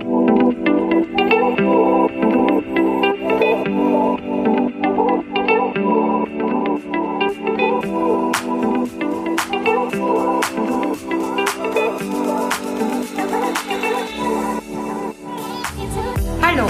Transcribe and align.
Hallo 0.00 0.08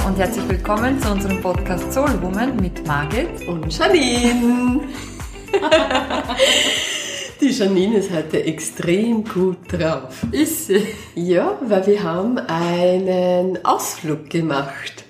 und 0.07 0.19
herzlich 0.19 0.49
willkommen 0.49 1.01
zu 1.01 1.13
unserem 1.13 1.41
Podcast 1.41 1.93
Soul 1.93 2.21
Woman 2.21 2.57
mit 2.57 2.85
Margit. 2.85 3.47
Und 3.47 3.73
Janine. 3.79 4.81
Die 7.51 7.57
Janine 7.57 7.97
ist 7.97 8.13
heute 8.13 8.45
extrem 8.45 9.25
gut 9.25 9.57
drauf. 9.73 10.25
Ist 10.31 10.69
sie? 10.69 10.87
Ja, 11.17 11.59
weil 11.61 11.85
wir 11.85 12.01
haben 12.05 12.39
einen 12.39 13.65
Ausflug 13.65 14.31
gemacht. 14.31 15.03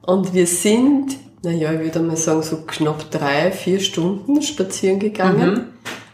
Und 0.00 0.32
wir 0.32 0.46
sind, 0.46 1.18
naja, 1.42 1.74
ich 1.74 1.80
würde 1.80 2.00
mal 2.00 2.16
sagen, 2.16 2.40
so 2.40 2.62
knapp 2.66 3.10
drei, 3.10 3.50
vier 3.50 3.80
Stunden 3.80 4.40
spazieren 4.40 4.98
gegangen. 4.98 5.66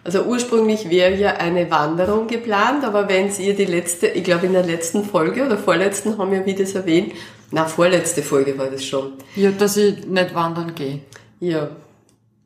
Also 0.02 0.24
ursprünglich 0.24 0.90
wäre 0.90 1.14
ja 1.14 1.36
eine 1.36 1.70
Wanderung 1.70 2.26
geplant, 2.26 2.82
aber 2.82 3.08
wenn 3.08 3.30
ihr 3.38 3.54
die 3.54 3.66
letzte, 3.66 4.08
ich 4.08 4.24
glaube 4.24 4.46
in 4.46 4.54
der 4.54 4.64
letzten 4.66 5.04
Folge 5.04 5.46
oder 5.46 5.56
vorletzten 5.56 6.18
haben 6.18 6.32
wir 6.32 6.44
wieder 6.44 6.64
das 6.64 6.74
erwähnt, 6.74 7.12
na, 7.52 7.66
vorletzte 7.66 8.22
Folge 8.22 8.58
war 8.58 8.70
das 8.70 8.84
schon. 8.84 9.12
Ja, 9.36 9.52
dass 9.52 9.76
ich 9.76 10.04
nicht 10.04 10.34
wandern 10.34 10.74
gehe. 10.74 11.02
Ja, 11.38 11.70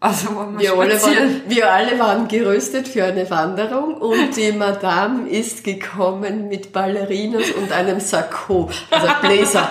Also 0.00 0.28
wir 0.56 0.74
alle, 0.74 0.96
spazieren. 0.96 1.28
waren, 1.28 1.42
wir 1.48 1.72
alle 1.72 1.98
waren 1.98 2.28
gerüstet 2.28 2.86
für 2.86 3.04
eine 3.04 3.28
Wanderung 3.30 3.94
und 3.94 4.36
die 4.36 4.52
Madame 4.52 5.28
ist 5.28 5.64
gekommen 5.64 6.46
mit 6.46 6.72
Ballerinas 6.72 7.50
und 7.50 7.72
einem 7.72 7.98
Sakko, 7.98 8.70
also 8.90 9.08
Bläser. 9.22 9.68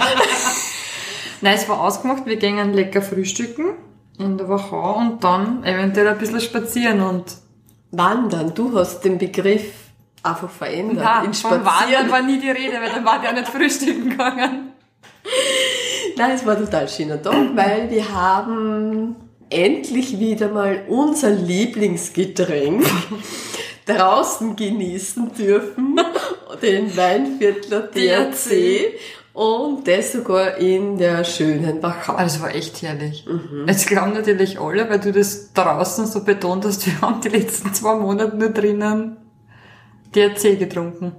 Nein, 1.42 1.56
es 1.56 1.70
war 1.70 1.80
ausgemacht, 1.80 2.26
wir 2.26 2.36
gingen 2.36 2.74
lecker 2.74 3.02
frühstücken 3.02 3.76
in 4.20 4.38
der 4.38 4.50
Wachau 4.50 4.98
und 4.98 5.24
dann 5.24 5.64
eventuell 5.64 6.10
ein 6.10 6.18
bisschen 6.18 6.42
spazieren 6.42 7.02
und 7.02 7.24
Wandern, 7.92 8.54
du 8.54 8.78
hast 8.78 9.02
den 9.06 9.18
Begriff 9.18 9.72
einfach 10.24 10.50
verändert. 10.50 11.06
Nein, 11.06 11.26
in 11.26 11.34
vom 11.34 11.52
Wandern 11.52 11.66
Spazieren. 11.66 12.12
war 12.12 12.22
nie 12.22 12.40
die 12.40 12.50
Rede, 12.50 12.74
weil 12.82 12.90
dann 12.90 13.06
war 13.06 13.22
der 13.22 13.32
nicht 13.32 13.48
frühstücken 13.48 14.10
gegangen. 14.10 14.74
Nein, 16.18 16.32
es 16.32 16.46
war 16.46 16.58
total 16.58 16.90
schöner 16.90 17.22
Tag, 17.22 17.56
weil 17.56 17.90
wir 17.90 18.14
haben 18.14 19.16
endlich 19.50 20.20
wieder 20.20 20.50
mal 20.50 20.84
unser 20.88 21.32
Lieblingsgetränk 21.32 22.86
draußen 23.86 24.56
genießen 24.56 25.34
dürfen, 25.34 26.00
den 26.62 26.96
Weinviertler 26.96 27.82
DRC 27.96 28.94
und 29.34 29.88
das 29.88 30.14
sogar 30.14 30.58
in 30.58 30.98
der 30.98 31.24
schönen 31.24 31.82
Wachau. 31.84 32.16
Also 32.16 32.38
es 32.38 32.42
war 32.42 32.56
echt 32.56 32.82
herrlich. 32.82 33.26
Mhm. 33.28 33.68
Jetzt 33.68 33.88
glauben 33.88 34.14
natürlich 34.14 34.60
alle, 34.60 34.90
weil 34.90 35.00
du 35.00 35.12
das 35.12 35.54
draußen 35.54 36.08
so 36.08 36.24
betont 36.24 36.66
hast, 36.66 36.86
wir 36.86 37.00
haben 37.02 37.22
die 37.22 37.30
letzten 37.30 37.74
zwei 37.74 37.96
Monate 37.96 38.36
nur 38.36 38.50
drinnen 38.50 39.18
DRC 40.16 40.58
getrunken. 40.58 41.14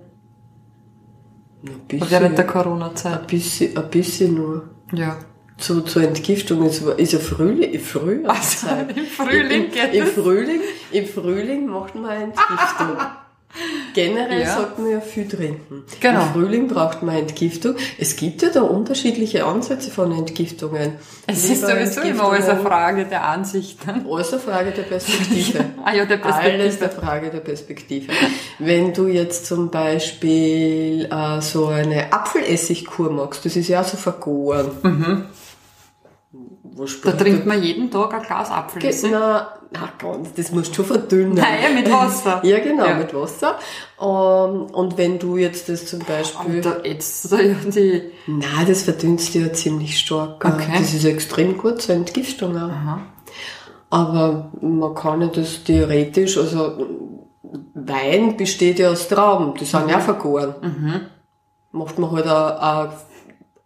Ein 1.62 1.80
Während 2.10 2.38
der 2.38 2.44
bisschen, 2.44 2.46
Corona-Zeit. 2.46 3.20
ein 3.20 3.26
bisschen, 3.26 3.76
ein 3.76 3.90
bisschen 3.90 4.34
nur. 4.34 4.70
Ja. 4.92 5.18
Zu, 5.58 5.82
zur 5.82 6.02
Entgiftung, 6.04 6.60
war, 6.60 6.98
ist 6.98 7.12
ja 7.12 7.18
Frühling, 7.18 7.78
früher. 7.80 8.30
Also 8.30 8.66
im 8.94 9.06
Frühling 9.06 9.64
Im, 9.72 9.92
im, 9.92 10.02
es. 10.04 10.10
Frühling, 10.12 10.60
Im 10.92 11.06
Frühling 11.06 11.66
macht 11.66 11.94
man 11.96 12.06
eine 12.10 12.24
Entgiftung. 12.24 12.96
Generell 13.94 14.42
Ja. 14.42 14.54
sollte 14.56 14.80
man 14.82 14.90
ja 14.92 15.00
viel 15.00 15.26
trinken. 15.26 15.82
Genau. 16.00 16.20
Im 16.22 16.28
Frühling 16.32 16.68
braucht 16.68 17.02
man 17.02 17.16
Entgiftung. 17.16 17.74
Es 17.98 18.14
gibt 18.14 18.42
ja 18.42 18.50
da 18.50 18.60
unterschiedliche 18.60 19.44
Ansätze 19.46 19.90
von 19.90 20.12
Entgiftungen. 20.12 20.92
Es 21.26 21.44
ist 21.48 21.62
sowieso 21.62 22.02
immer 22.02 22.30
alles 22.30 22.46
eine 22.48 22.60
Frage 22.60 23.06
der 23.06 23.24
Ansichten. 23.24 24.04
Alles 24.08 24.32
eine 24.32 24.42
Frage 24.42 24.70
der 24.72 24.82
Perspektive. 24.82 25.64
Ah 25.84 25.94
ja, 25.94 26.04
der 26.04 26.22
Alles 26.22 26.36
Perspektive. 26.36 26.76
der 26.78 26.90
Frage 26.90 27.30
der 27.30 27.40
Perspektive. 27.40 28.12
Wenn 28.58 28.92
du 28.92 29.06
jetzt 29.08 29.46
zum 29.46 29.70
Beispiel 29.70 31.08
äh, 31.10 31.40
so 31.40 31.66
eine 31.68 32.12
Apfelessigkur 32.12 33.10
magst, 33.10 33.44
das 33.46 33.56
ist 33.56 33.68
ja 33.68 33.80
auch 33.80 33.86
so 33.86 33.96
vergoren. 33.96 34.70
Wo 34.82 34.88
Da 37.04 37.12
trinkt 37.12 37.46
man 37.46 37.62
jeden 37.62 37.90
Tag 37.90 38.14
ein 38.14 38.22
Glas 38.22 38.50
Apfelessig. 38.50 39.10
Na, 39.10 39.54
na, 39.70 39.92
ganz, 39.98 40.32
das 40.34 40.50
musst 40.52 40.70
du 40.70 40.74
schon 40.76 40.84
verdünnen. 40.86 41.34
Naja, 41.34 41.70
mit 41.74 41.90
Wasser. 41.90 42.40
Ja, 42.44 42.58
genau, 42.60 42.86
Ja. 42.86 42.94
mit 42.94 43.12
Wasser. 43.12 43.58
Ähm, 44.00 44.62
und 44.72 44.96
wenn 44.96 45.18
du 45.18 45.36
jetzt 45.36 45.68
das 45.68 45.86
zum 45.86 46.00
Beispiel... 46.00 46.56
Und 46.56 46.64
da 46.64 46.76
jetzt 46.84 47.30
da 47.32 47.40
ja 47.40 47.54
die, 47.64 48.02
Nein, 48.26 48.66
das 48.66 48.82
verdünnst 48.82 49.34
du 49.34 49.40
ja 49.40 49.52
ziemlich 49.52 49.98
stark. 49.98 50.44
Okay. 50.44 50.78
Das 50.78 50.94
ist 50.94 51.04
extrem 51.04 51.58
gut 51.58 51.82
zur 51.82 51.96
Entgiftung 51.96 52.56
auch. 52.56 52.70
Aber 53.90 54.50
man 54.60 54.94
kann 54.94 55.22
ja 55.22 55.28
das 55.28 55.64
theoretisch, 55.64 56.36
also 56.36 56.86
Wein 57.74 58.36
besteht 58.36 58.78
ja 58.78 58.90
aus 58.90 59.08
Trauben, 59.08 59.54
die 59.54 59.64
sind 59.64 59.88
ja 59.90 59.98
vergoren. 60.00 60.54
Macht 61.72 61.98
man 61.98 62.10
halt 62.12 62.26
eine, 62.26 62.60
eine, 62.62 62.90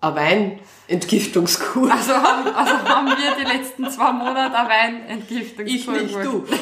eine 0.03 0.17
Weinentgiftungskur. 0.17 1.91
also, 1.91 2.13
haben, 2.15 2.55
also 2.55 2.73
haben 2.89 3.07
wir 3.07 3.37
die 3.39 3.45
letzten 3.45 3.89
zwei 3.91 4.13
Monate 4.13 4.57
eine 4.57 4.69
Weinentgiftung 4.69 5.67
Ich 5.67 5.87
nicht, 5.89 6.15
du. 6.25 6.45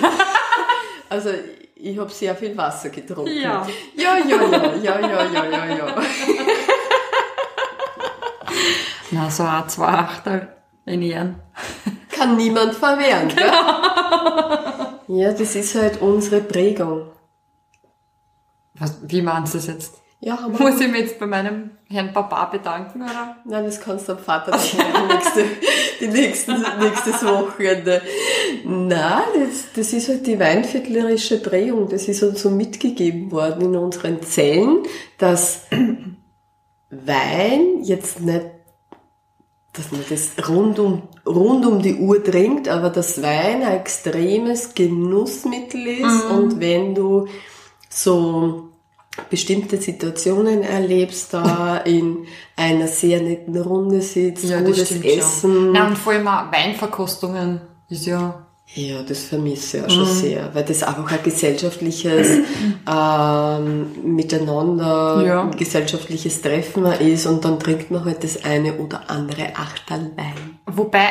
Also 1.08 1.30
ich 1.74 1.98
habe 1.98 2.10
sehr 2.10 2.36
viel 2.36 2.56
Wasser 2.56 2.90
getrunken. 2.90 3.36
Ja. 3.36 3.66
Ja, 3.96 4.16
ja, 4.16 4.36
ja, 4.36 4.74
ja, 4.76 5.00
ja, 5.00 5.24
ja, 5.24 5.44
ja, 5.44 5.64
ja. 5.76 5.96
Na, 9.10 9.28
so 9.28 9.42
ein 9.42 9.68
zwei 9.68 9.86
Achtel 9.86 10.54
in 10.86 11.02
Ehren. 11.02 11.40
Kann 12.12 12.36
niemand 12.36 12.74
verwehren, 12.74 13.26
gell? 13.28 13.50
Ja, 15.08 15.32
das 15.32 15.56
ist 15.56 15.74
halt 15.74 16.00
unsere 16.00 16.40
Prägung. 16.40 17.10
Was, 18.74 18.98
wie 19.02 19.22
meinst 19.22 19.54
du 19.54 19.58
das 19.58 19.66
jetzt? 19.66 20.00
Ja. 20.20 20.36
Muss 20.46 20.80
ich 20.80 20.88
mich 20.88 21.00
jetzt 21.00 21.18
bei 21.18 21.26
meinem 21.26 21.72
Herrn 21.92 22.12
Papa 22.12 22.44
bedanken, 22.44 23.02
oder? 23.02 23.36
Nein, 23.44 23.64
das 23.64 23.80
kannst 23.80 24.08
du 24.08 24.12
am 24.12 24.18
Vater 24.18 24.52
machen, 24.52 25.08
nächste, 25.08 25.44
die 26.00 26.06
nächsten, 26.06 26.64
nächstes 26.78 27.24
Wochenende. 27.24 28.00
Nein, 28.64 29.24
das, 29.34 29.64
das 29.74 29.92
ist 29.92 30.08
halt 30.08 30.24
die 30.24 30.38
weinviertlerische 30.38 31.42
Prägung. 31.42 31.88
Das 31.88 32.06
ist 32.06 32.22
uns 32.22 32.42
so 32.42 32.50
mitgegeben 32.50 33.32
worden 33.32 33.62
in 33.62 33.76
unseren 33.76 34.22
Zellen, 34.22 34.84
dass 35.18 35.62
Wein 36.90 37.82
jetzt 37.82 38.20
nicht, 38.20 38.46
dass 39.72 39.90
man 39.90 40.04
das 40.08 40.48
rund 40.48 40.78
um, 40.78 41.02
rund 41.26 41.66
um 41.66 41.82
die 41.82 41.96
Uhr 41.96 42.22
trinkt, 42.22 42.68
aber 42.68 42.90
dass 42.90 43.20
Wein 43.20 43.64
ein 43.64 43.78
extremes 43.78 44.74
Genussmittel 44.74 45.88
ist 45.88 46.24
und 46.30 46.60
wenn 46.60 46.94
du 46.94 47.26
so 47.88 48.69
bestimmte 49.28 49.76
Situationen 49.76 50.62
erlebst, 50.62 51.34
da 51.34 51.76
in 51.84 52.26
einer 52.56 52.88
sehr 52.88 53.20
netten 53.20 53.56
Runde 53.60 54.00
sitzt, 54.02 54.44
gutes 54.64 54.92
Essen. 55.02 55.72
Na, 55.72 55.86
und 55.88 55.98
vor 55.98 56.12
allem 56.12 56.26
auch 56.28 56.50
Weinverkostungen 56.52 57.60
ist 57.88 58.06
ja, 58.06 58.46
Ja, 58.74 59.02
das 59.02 59.24
vermisse 59.24 59.78
ich 59.78 59.84
auch 59.84 59.90
schon 59.90 60.04
sehr, 60.06 60.54
weil 60.54 60.64
das 60.64 60.82
einfach 60.84 61.10
ein 61.10 61.18
gesellschaftliches 61.24 62.28
ähm, 62.88 63.86
Miteinander, 64.16 65.24
Ja. 65.26 65.42
ein 65.42 65.56
gesellschaftliches 65.56 66.40
Treffen 66.42 66.84
ist 66.86 67.26
und 67.26 67.44
dann 67.44 67.58
trinkt 67.58 67.90
man 67.90 68.04
halt 68.04 68.22
das 68.24 68.44
eine 68.44 68.74
oder 68.78 69.02
andere 69.10 69.54
Achterl 69.56 70.10
Wein. 70.16 70.58
wobei 70.66 71.08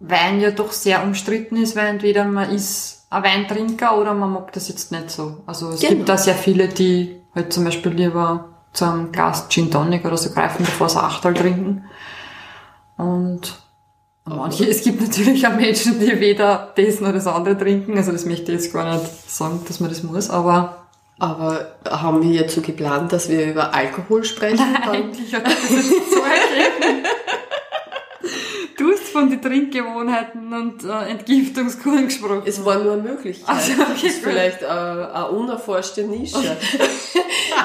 Wein 0.00 0.40
ja 0.40 0.50
doch 0.50 0.72
sehr 0.72 1.02
umstritten 1.04 1.56
ist, 1.58 1.76
weil 1.76 1.88
entweder 1.88 2.24
man 2.24 2.50
ist 2.50 3.06
ein 3.10 3.22
Weintrinker 3.22 3.98
oder 4.00 4.14
man 4.14 4.32
mag 4.32 4.52
das 4.52 4.68
jetzt 4.68 4.92
nicht 4.92 5.10
so. 5.10 5.38
Also 5.46 5.70
es 5.70 5.80
Genau. 5.80 5.92
gibt 5.94 6.08
da 6.08 6.16
sehr 6.16 6.34
viele, 6.34 6.68
die 6.68 7.19
halt 7.34 7.52
zum 7.52 7.64
Beispiel 7.64 7.92
lieber 7.92 8.48
zu 8.72 8.84
einem 8.84 9.12
Glas 9.12 9.48
Gin 9.48 9.70
Tonic 9.70 10.04
oder 10.04 10.16
so 10.16 10.30
greifen, 10.30 10.64
bevor 10.64 10.88
sie 10.88 11.02
Achtel 11.02 11.34
trinken. 11.34 11.84
Und 12.96 13.58
manche, 14.24 14.68
es 14.68 14.82
gibt 14.82 15.00
natürlich 15.00 15.46
auch 15.46 15.54
Menschen, 15.54 15.98
die 15.98 16.20
weder 16.20 16.72
das 16.76 17.00
noch 17.00 17.12
das 17.12 17.26
andere 17.26 17.58
trinken. 17.58 17.96
Also 17.96 18.12
das 18.12 18.26
möchte 18.26 18.52
ich 18.52 18.60
jetzt 18.60 18.72
gar 18.72 18.92
nicht 18.92 19.30
sagen, 19.30 19.60
dass 19.66 19.80
man 19.80 19.90
das 19.90 20.02
muss, 20.02 20.30
aber 20.30 20.76
Aber 21.18 21.76
haben 21.86 22.22
wir 22.22 22.30
jetzt 22.30 22.54
so 22.54 22.62
geplant, 22.62 23.12
dass 23.12 23.28
wir 23.28 23.50
über 23.50 23.74
Alkohol 23.74 24.24
sprechen? 24.24 24.56
Dann? 24.84 24.90
eigentlich 24.90 25.34
hat 25.34 25.44
das 25.44 25.70
jetzt 25.70 26.12
so 26.12 26.20
ergeben. 26.20 27.06
Von 29.20 29.30
den 29.30 29.42
Trinkgewohnheiten 29.42 30.52
und 30.52 30.84
äh, 30.84 31.10
Entgiftungskuren 31.10 32.06
gesprochen. 32.06 32.42
Es 32.46 32.64
war 32.64 32.78
nur 32.78 32.94
eine 32.94 33.02
Möglichkeit. 33.02 33.48
Also, 33.48 33.72
okay, 33.72 33.84
das 33.92 34.02
ist 34.02 34.22
vielleicht 34.22 34.62
äh, 34.62 34.66
eine 34.66 35.28
unerforschte 35.28 36.04
Nische. 36.04 36.38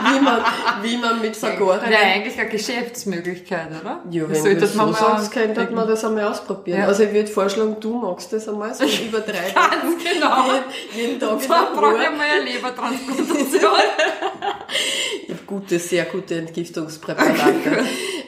wie, 0.03 0.19
man, 0.19 0.41
wie 0.81 0.97
man 0.97 1.21
mit 1.21 1.35
vergorenen... 1.35 1.89
Wäre 1.89 2.01
eigentlich 2.01 2.37
eine 2.37 2.49
Geschäftsmöglichkeit, 2.49 3.67
oder? 3.81 4.01
Ja, 4.09 4.23
Das 4.23 4.31
wenn 4.31 4.43
sollte 4.43 4.55
du 4.55 4.61
das 4.61 4.73
so 4.73 4.91
sagst, 4.91 5.31
könnte 5.31 5.67
man 5.71 5.87
das 5.87 6.03
einmal 6.03 6.25
ausprobieren. 6.25 6.79
Ja. 6.79 6.87
Also 6.87 7.03
ich 7.03 7.13
würde 7.13 7.27
vorschlagen, 7.27 7.77
du 7.79 7.93
magst 7.99 8.33
das 8.33 8.49
einmal 8.49 8.73
so 8.73 8.83
über 9.07 9.21
drei. 9.21 9.51
Ganz 9.53 10.03
genau. 10.03 10.45
Jeden, 10.93 11.19
jeden 11.19 11.19
Tag 11.19 11.39
der 11.39 11.79
brauche 11.79 12.03
ich 12.03 12.17
mal 12.17 12.27
eine 12.35 12.43
Lebertransplantation. 12.43 13.71
Ich 15.23 15.29
habe 15.29 15.43
gute, 15.47 15.79
sehr 15.79 16.03
gute 16.05 16.35
Entgiftungspräparate. 16.35 17.85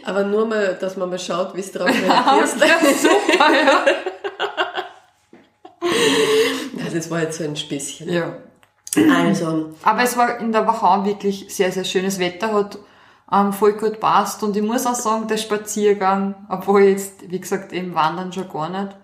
Aber 0.07 0.23
nur 0.23 0.45
mal, 0.45 0.77
dass 0.79 0.95
man 0.95 1.09
mal 1.09 1.19
schaut, 1.19 1.53
wie 1.53 1.59
es 1.59 1.69
drauf 1.73 1.89
Ja, 2.07 2.21
reagierst. 2.21 3.01
super, 3.01 3.53
ja. 3.53 3.85
Ja, 6.77 6.85
das 6.93 7.11
war 7.11 7.21
jetzt 7.21 7.37
so 7.37 7.43
ein 7.43 7.55
Späßchen. 7.57 8.09
ja. 8.11 8.37
Also, 9.13 9.75
Aber 9.83 10.01
es 10.01 10.15
war 10.17 10.39
in 10.39 10.51
der 10.53 10.65
Wachau 10.65 11.05
wirklich 11.05 11.53
sehr, 11.53 11.71
sehr 11.71 11.83
schönes 11.83 12.17
Wetter, 12.19 12.53
hat 12.53 12.79
ähm, 13.31 13.51
voll 13.53 13.73
gut 13.73 13.99
passt 13.99 14.41
und 14.43 14.55
ich 14.55 14.63
muss 14.63 14.87
auch 14.87 14.95
sagen, 14.95 15.27
der 15.27 15.37
Spaziergang, 15.37 16.33
obwohl 16.49 16.83
jetzt, 16.83 17.29
wie 17.29 17.39
gesagt, 17.39 17.73
eben 17.73 17.93
wandern 17.93 18.31
schon 18.33 18.49
gar 18.49 18.69
nicht. 18.69 18.95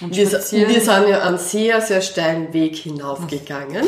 Wir, 0.00 0.30
wir 0.30 0.80
sind 0.80 1.08
ja 1.08 1.22
einen 1.22 1.36
sehr, 1.38 1.80
sehr 1.80 2.00
steilen 2.00 2.52
Weg 2.54 2.76
hinaufgegangen. 2.76 3.86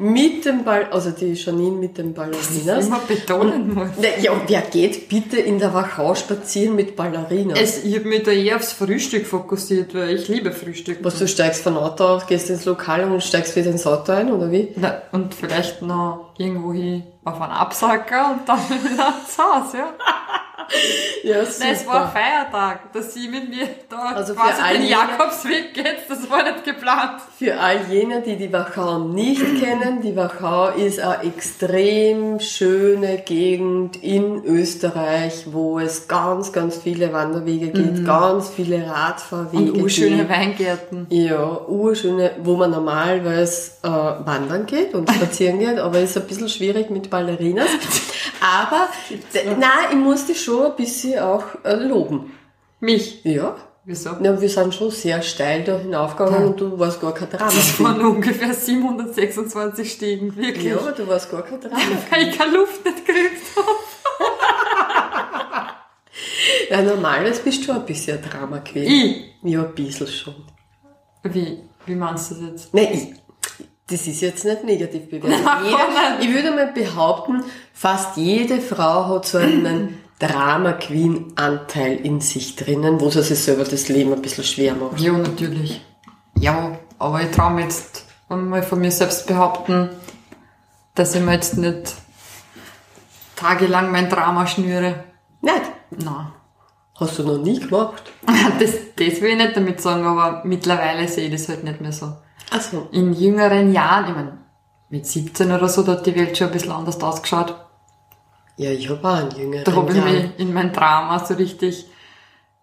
Mit 0.00 0.46
dem 0.46 0.64
Ball, 0.64 0.86
also 0.90 1.10
die 1.10 1.34
Janine 1.34 1.76
mit 1.76 1.98
dem 1.98 2.14
Ballerinas. 2.14 2.86
immer 2.86 3.00
betonen 3.06 3.74
muss. 3.74 3.88
Na, 4.00 4.08
ja, 4.22 4.32
wer 4.46 4.62
geht 4.62 5.08
bitte 5.10 5.38
in 5.38 5.58
der 5.58 5.74
Wachau 5.74 6.14
spazieren 6.14 6.74
mit 6.74 6.96
Ballerinas? 6.96 7.58
Es, 7.60 7.84
ich 7.84 7.94
habe 7.96 8.08
mich 8.08 8.22
da 8.22 8.30
eher 8.30 8.56
aufs 8.56 8.72
Frühstück 8.72 9.26
fokussiert, 9.26 9.94
weil 9.94 10.16
ich 10.16 10.28
liebe 10.28 10.52
Frühstück. 10.52 10.98
Was, 11.02 11.18
du 11.18 11.28
steigst 11.28 11.62
von 11.62 11.76
Auto 11.76 12.04
auf, 12.04 12.26
gehst 12.26 12.48
ins 12.48 12.64
Lokal 12.64 13.04
und 13.04 13.22
steigst 13.22 13.54
wieder 13.56 13.70
ins 13.70 13.86
Auto 13.86 14.12
ein, 14.12 14.32
oder 14.32 14.50
wie? 14.50 14.68
Na, 14.76 15.02
und 15.12 15.34
vielleicht 15.34 15.82
noch 15.82 16.29
irgendwo 16.40 16.72
hin 16.72 17.02
auf 17.24 17.40
einen 17.40 17.52
Absacker 17.52 18.32
und 18.32 18.48
dann 18.48 18.58
wieder 18.70 19.12
ins 19.20 19.38
Haus, 19.38 19.72
ja. 19.74 19.88
Ja, 21.24 21.38
Nein, 21.58 21.72
es 21.72 21.84
war 21.84 22.04
ein 22.06 22.12
Feiertag, 22.12 22.92
dass 22.92 23.12
sie 23.14 23.26
mit 23.26 23.50
mir 23.50 23.66
da 23.88 24.12
Also 24.14 24.34
für 24.34 24.40
quasi 24.40 24.62
all 24.62 24.72
den 24.74 24.82
jene- 24.82 24.90
Jakobsweg 24.92 25.74
geht, 25.74 25.96
das 26.08 26.30
war 26.30 26.44
nicht 26.44 26.64
geplant. 26.64 27.22
Für 27.36 27.58
all 27.58 27.78
jene, 27.90 28.22
die 28.22 28.36
die 28.36 28.52
Wachau 28.52 29.00
nicht 29.00 29.42
kennen, 29.60 30.00
die 30.00 30.14
Wachau 30.14 30.68
ist 30.68 31.00
eine 31.00 31.24
extrem 31.24 32.38
schöne 32.38 33.18
Gegend 33.18 33.96
in 34.00 34.44
Österreich, 34.44 35.46
wo 35.50 35.80
es 35.80 36.06
ganz, 36.06 36.52
ganz 36.52 36.76
viele 36.76 37.12
Wanderwege 37.12 37.70
gibt, 37.70 38.06
ganz 38.06 38.48
viele 38.50 38.86
Radfahrwege 38.88 39.72
Und 39.72 39.82
urschöne. 39.82 40.28
Weingärten. 40.28 41.06
Ja, 41.10 41.62
urschöne, 41.66 42.30
wo 42.44 42.54
man 42.54 42.70
normalerweise 42.70 43.72
äh, 43.82 43.88
wandern 43.88 44.66
geht 44.66 44.94
und 44.94 45.10
spazieren 45.14 45.58
geht, 45.58 45.78
aber 45.78 45.98
ist 45.98 46.16
ein 46.16 46.26
bisschen 46.30 46.48
schwierig 46.48 46.90
mit 46.90 47.10
Ballerinas. 47.10 47.68
Aber, 48.40 48.88
nein, 49.34 49.68
ich 49.90 49.96
muss 49.96 50.26
dich 50.26 50.42
schon 50.42 50.66
ein 50.66 50.76
bisschen 50.76 51.18
auch 51.20 51.44
äh, 51.64 51.74
loben. 51.74 52.32
Mich. 52.80 53.22
Ja. 53.24 53.56
Wieso? 53.84 54.10
ja, 54.22 54.40
wir 54.40 54.48
sind 54.48 54.74
schon 54.74 54.90
sehr 54.90 55.22
steil 55.22 55.64
da 55.64 55.78
hinaufgegangen 55.78 56.48
und 56.48 56.60
du 56.60 56.78
warst 56.78 57.00
gar 57.00 57.14
kein 57.14 57.30
Drama. 57.30 57.50
Das 57.50 57.82
waren 57.82 58.00
ungefähr 58.02 58.52
726 58.52 59.92
Stiegen, 59.92 60.36
wirklich. 60.36 60.64
Ja, 60.64 60.78
aber 60.78 60.92
du 60.92 61.08
warst 61.08 61.30
gar 61.30 61.42
kein 61.42 61.60
Drama. 61.60 61.76
Weil 62.10 62.28
ich 62.28 62.38
keine 62.38 62.56
Luft 62.56 62.84
nicht 62.84 63.06
gekriegt 63.06 63.56
habe. 63.56 63.66
Ja, 66.70 66.82
normalerweise 66.82 67.42
bist 67.42 67.66
du 67.66 67.72
ein 67.72 67.84
bisschen 67.84 68.18
ein 68.18 68.30
Drama 68.30 68.58
Queen. 68.60 68.84
Ich? 68.84 69.50
Ja, 69.50 69.64
ein 69.64 69.74
bisschen 69.74 70.06
schon. 70.06 70.36
Wie, 71.24 71.58
wie 71.84 71.94
meinst 71.96 72.30
du 72.30 72.34
das 72.36 72.44
jetzt? 72.44 72.74
Nein, 72.74 72.88
ich, 72.92 73.19
das 73.90 74.06
ist 74.06 74.20
jetzt 74.20 74.44
nicht 74.44 74.64
negativ 74.64 75.08
bewertet. 75.10 75.44
Nein, 75.44 75.64
Jeder, 75.64 75.78
nein. 75.78 76.16
ich 76.20 76.32
würde 76.32 76.50
mal 76.52 76.72
behaupten, 76.72 77.42
fast 77.72 78.16
jede 78.16 78.60
Frau 78.60 79.08
hat 79.08 79.26
so 79.26 79.38
einen 79.38 79.98
Drama 80.18 80.72
Queen 80.72 81.32
Anteil 81.36 81.96
in 81.96 82.20
sich 82.20 82.56
drinnen, 82.56 83.00
wo 83.00 83.10
sie 83.10 83.22
sich 83.22 83.38
selber 83.38 83.64
das 83.64 83.88
Leben 83.88 84.12
ein 84.12 84.22
bisschen 84.22 84.44
schwer 84.44 84.74
macht. 84.74 85.00
Ja, 85.00 85.12
natürlich. 85.12 85.80
Ja, 86.38 86.78
aber 86.98 87.22
ich 87.22 87.30
traue 87.30 87.52
mir 87.52 87.62
jetzt 87.62 88.04
mal 88.28 88.62
von 88.62 88.80
mir 88.80 88.90
selbst 88.92 89.26
behaupten, 89.26 89.88
dass 90.94 91.14
ich 91.14 91.22
mir 91.22 91.32
jetzt 91.32 91.56
nicht 91.56 91.94
tagelang 93.34 93.90
mein 93.90 94.08
Drama 94.10 94.46
schnüre. 94.46 95.04
Nicht? 95.40 95.62
Nein. 95.90 96.26
Hast 96.98 97.18
du 97.18 97.22
noch 97.22 97.38
nie 97.38 97.58
gemacht? 97.58 98.02
Das, 98.58 98.72
das 98.96 99.20
will 99.22 99.30
ich 99.30 99.36
nicht 99.38 99.56
damit 99.56 99.80
sagen, 99.80 100.04
aber 100.04 100.42
mittlerweile 100.44 101.08
sehe 101.08 101.26
ich 101.26 101.32
das 101.32 101.48
halt 101.48 101.64
nicht 101.64 101.80
mehr 101.80 101.92
so. 101.92 102.12
Also, 102.50 102.88
In 102.92 103.12
jüngeren 103.12 103.72
Jahren, 103.72 104.08
ich 104.08 104.14
meine, 104.14 104.38
mit 104.88 105.06
17 105.06 105.52
oder 105.52 105.68
so, 105.68 105.82
da 105.82 105.92
hat 105.92 106.06
die 106.06 106.16
Welt 106.16 106.36
schon 106.36 106.48
ein 106.48 106.52
bisschen 106.52 106.72
anders 106.72 107.00
ausgeschaut. 107.00 107.54
ja, 108.56 108.70
ich 108.70 108.88
habe 108.90 109.08
auch 109.08 109.14
einen 109.14 109.30
jüngeren 109.30 109.64
Da 109.64 109.72
habe 109.72 109.92
ich 109.92 110.04
mich 110.04 110.38
in 110.38 110.52
mein 110.52 110.72
Drama 110.72 111.24
so 111.24 111.34
richtig 111.34 111.86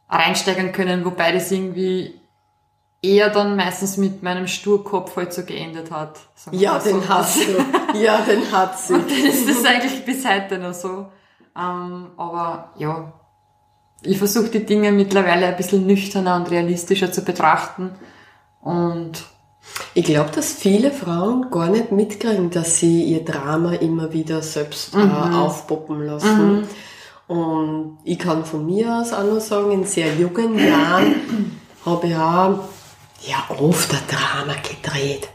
reinsteigern 0.10 0.72
können, 0.72 1.06
wobei 1.06 1.31
das 1.31 1.51
irgendwie 1.51 2.19
eher 3.01 3.30
dann 3.30 3.56
meistens 3.56 3.98
mit 3.98 4.24
meinem 4.24 4.48
Sturkopf 4.48 5.16
halt 5.16 5.34
so 5.34 5.44
geendet 5.44 5.92
hat. 5.92 6.19
Ja, 6.51 6.74
mal 6.74 6.81
so. 6.81 6.89
den 6.89 7.10
hast 7.10 7.39
du. 7.39 7.98
Ja, 7.98 8.22
den 8.22 8.51
hat 8.51 8.78
sie. 8.80 8.94
Das 8.94 9.36
ist 9.36 9.66
eigentlich 9.66 10.04
bis 10.06 10.28
heute 10.28 10.57
noch 10.57 10.74
so. 10.74 11.07
Ähm, 11.57 12.07
aber 12.18 12.72
ja, 12.78 13.13
ich 14.01 14.18
versuche 14.18 14.50
die 14.50 14.66
Dinge 14.66 14.92
mittlerweile 14.92 15.48
ein 15.48 15.57
bisschen 15.57 15.86
nüchterner 15.88 16.36
und 16.36 16.51
realistischer 16.51 17.12
zu 17.12 17.24
betrachten. 17.24 17.95
Und 18.62 19.24
Ich 19.93 20.05
glaube, 20.05 20.31
dass 20.31 20.53
viele 20.53 20.91
Frauen 20.91 21.49
gar 21.49 21.69
nicht 21.69 21.91
mitkriegen, 21.91 22.49
dass 22.49 22.77
sie 22.77 23.03
ihr 23.03 23.25
Drama 23.25 23.73
immer 23.73 24.13
wieder 24.13 24.41
selbst 24.41 24.93
äh, 24.95 24.97
aufpoppen 24.97 26.05
lassen. 26.05 26.67
Und 27.27 27.97
ich 28.03 28.17
kann 28.17 28.45
von 28.45 28.65
mir 28.65 28.99
aus 29.01 29.11
auch 29.11 29.23
nur 29.23 29.41
sagen, 29.41 29.71
in 29.71 29.83
sehr 29.83 30.13
jungen 30.15 30.57
Jahren 30.57 31.15
habe 31.85 32.07
ich 32.07 32.15
auch 32.15 32.59
ja, 33.25 33.55
oft 33.59 33.91
ein 33.91 33.99
Drama 34.07 34.53
gedreht. 34.61 35.29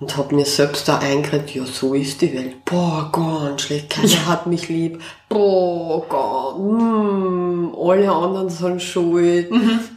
Und 0.00 0.16
habe 0.16 0.34
mir 0.34 0.46
selbst 0.46 0.88
da 0.88 0.98
eingeredet, 0.98 1.54
ja, 1.54 1.66
so 1.66 1.92
ist 1.92 2.22
die 2.22 2.34
Welt. 2.34 2.64
Boah, 2.64 3.10
ganz 3.12 3.62
schlecht, 3.62 3.90
keiner 3.90 4.26
hat 4.26 4.46
mich 4.46 4.70
lieb. 4.70 5.02
Boah, 5.28 6.06
Gott, 6.08 6.58
mm, 6.58 7.74
alle 7.78 8.10
anderen 8.10 8.48
sind 8.48 8.80
schuld. 8.80 9.50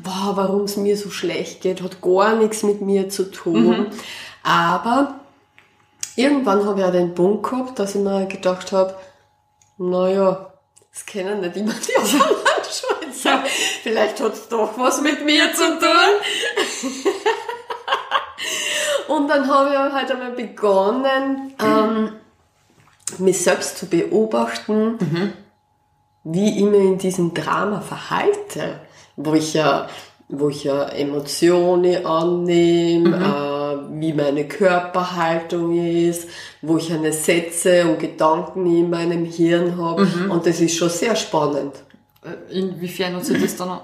Boah, 0.04 0.34
warum 0.36 0.64
es 0.64 0.76
mir 0.76 0.98
so 0.98 1.10
schlecht 1.10 1.62
geht, 1.62 1.82
hat 1.82 2.02
gar 2.02 2.36
nichts 2.36 2.64
mit 2.64 2.82
mir 2.82 3.08
zu 3.08 3.32
tun. 3.32 3.88
Aber 4.44 5.16
irgendwann 6.18 6.66
habe 6.66 6.82
ich 6.82 6.86
auch 6.86 6.92
den 6.92 7.16
Punkt 7.16 7.50
gehabt, 7.50 7.80
dass 7.80 7.96
ich 7.96 8.02
mir 8.02 8.26
gedacht 8.26 8.74
habe, 8.74 8.96
naja, 9.78 10.54
das 10.92 11.06
kennen 11.06 11.40
nicht 11.40 11.56
immer 11.56 11.74
die 11.74 11.96
anderen 11.96 12.36
schuld 12.70 13.16
sein. 13.16 13.44
Vielleicht 13.82 14.20
hat 14.20 14.34
es 14.34 14.50
doch 14.50 14.78
was 14.78 15.02
mit 15.02 15.26
mir 15.26 15.54
zu 15.54 15.80
tun. 15.80 16.92
Und 19.16 19.28
dann 19.28 19.48
habe 19.48 19.70
ich 19.70 19.94
halt 19.94 20.12
einmal 20.12 20.32
begonnen, 20.32 21.54
ähm, 21.64 22.10
mich 23.20 23.42
selbst 23.42 23.78
zu 23.78 23.86
beobachten, 23.86 24.98
wie 26.24 26.58
ich 26.58 26.64
mich 26.64 26.82
in 26.82 26.98
diesem 26.98 27.34
Drama 27.34 27.82
verhalte, 27.82 28.80
wo 29.16 29.34
ich 29.34 29.54
ja, 29.54 29.88
wo 30.30 30.50
ich 30.50 30.64
ja 30.64 30.86
Emotionen 30.86 32.06
annehme, 32.06 33.16
äh, 33.18 34.00
wie 34.00 34.14
meine 34.14 34.48
Körperhaltung 34.48 35.78
ist, 35.78 36.28
wo 36.62 36.78
ich 36.78 36.92
eine 36.92 37.14
Sätze 37.14 37.86
und 37.86 38.00
Gedanken 38.00 38.66
in 38.66 38.90
meinem 38.90 39.26
Hirn 39.26 39.78
habe. 39.78 40.08
Und 40.30 40.46
das 40.48 40.60
ist 40.60 40.76
schon 40.76 40.90
sehr 40.90 41.16
spannend. 41.16 41.74
äh, 42.24 42.60
inwiefern 42.60 43.16
hat 43.16 43.26
sich 43.26 43.42
das 43.42 43.58
dann 43.58 43.80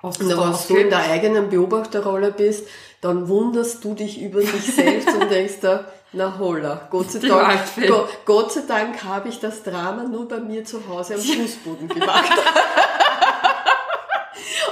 aus 0.00 0.18
Und 0.18 0.28
wenn 0.28 0.76
du 0.76 0.82
in 0.82 0.90
der 0.90 1.10
eigenen 1.10 1.48
Beobachterrolle 1.50 2.32
bist, 2.32 2.66
dann 3.02 3.28
wunderst 3.28 3.84
du 3.84 3.94
dich 3.94 4.22
über 4.22 4.40
dich 4.40 4.74
selbst 4.74 5.08
und 5.08 5.30
denkst 5.30 5.58
da, 5.60 5.84
na 6.12 6.38
holla, 6.38 6.88
Gott 6.88 7.10
sei 7.10 7.18
Dank. 7.18 7.60
Go, 7.86 8.06
Gott 8.24 8.52
sei 8.52 8.62
Dank 8.66 9.04
habe 9.04 9.28
ich 9.28 9.40
das 9.40 9.62
Drama 9.62 10.04
nur 10.04 10.28
bei 10.28 10.38
mir 10.38 10.64
zu 10.64 10.88
Hause 10.88 11.16
am 11.16 11.20
Fußboden 11.20 11.88
gemacht. 11.88 12.24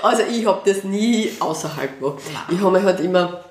also 0.03 0.23
ich 0.31 0.47
habe 0.47 0.61
das 0.65 0.85
nie 0.85 1.33
außerhalb 1.41 1.99
gemacht. 1.99 2.23
Ich 2.51 2.61
habe 2.61 2.71
mich 2.71 2.85
halt 2.85 3.01
immer 3.01 3.45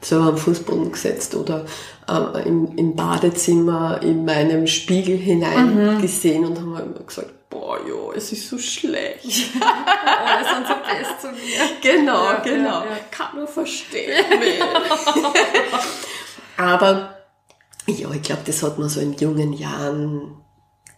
so 0.00 0.16
am 0.16 0.36
Fußboden 0.36 0.90
gesetzt 0.90 1.36
oder 1.36 1.64
ähm, 2.08 2.34
im, 2.44 2.76
im 2.76 2.96
Badezimmer 2.96 4.02
in 4.02 4.24
meinem 4.24 4.66
Spiegel 4.66 5.16
hineingesehen 5.16 6.44
und 6.44 6.58
habe 6.58 6.82
immer 6.82 7.06
gesagt, 7.06 7.30
boah, 7.52 7.78
ja, 7.86 8.16
es 8.16 8.32
ist 8.32 8.48
so 8.48 8.58
schlecht. 8.58 9.24
alle 9.60 10.44
sind 10.44 10.66
so 10.66 10.74
best 10.74 11.20
zu 11.20 11.28
mir. 11.28 11.60
Genau, 11.82 12.24
Ja, 12.24 12.38
genau. 12.40 12.80
ja, 12.80 12.84
ja. 12.86 12.96
Kann 13.10 13.36
nur 13.36 13.46
verstehen. 13.46 14.24
Aber 16.56 17.16
ja, 17.86 18.10
ich 18.12 18.22
glaube, 18.22 18.42
das 18.46 18.62
hat 18.62 18.78
man 18.78 18.88
so 18.88 19.00
in 19.00 19.14
jungen 19.14 19.52
Jahren, 19.52 20.36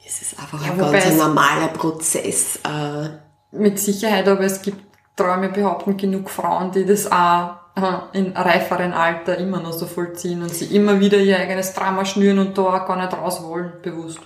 ist 0.06 0.22
es 0.22 0.38
einfach 0.38 0.62
ein 0.64 0.76
ganz 0.78 1.04
ein 1.04 1.12
es- 1.12 1.18
normaler 1.18 1.68
Prozess. 1.68 2.58
Äh, 2.64 3.08
Mit 3.56 3.78
Sicherheit, 3.78 4.28
aber 4.28 4.40
es 4.42 4.60
gibt, 4.62 4.82
Träume 5.16 5.48
behaupten, 5.48 5.96
genug 5.96 6.28
Frauen, 6.28 6.72
die 6.72 6.84
das 6.84 7.10
auch 7.10 7.50
äh, 7.76 8.18
in 8.18 8.36
reiferen 8.36 8.92
Alter 8.92 9.38
immer 9.38 9.60
noch 9.60 9.72
so 9.72 9.86
vollziehen 9.86 10.42
und 10.42 10.52
sie 10.52 10.74
immer 10.76 10.98
wieder 10.98 11.18
ihr 11.18 11.38
eigenes 11.38 11.72
Drama 11.72 12.04
schnüren 12.04 12.40
und 12.40 12.58
da 12.58 12.62
auch 12.62 12.86
gar 12.86 12.96
nicht 12.96 13.12
raus 13.16 13.40
wollen, 13.42 13.74
bewusst. 13.80 14.18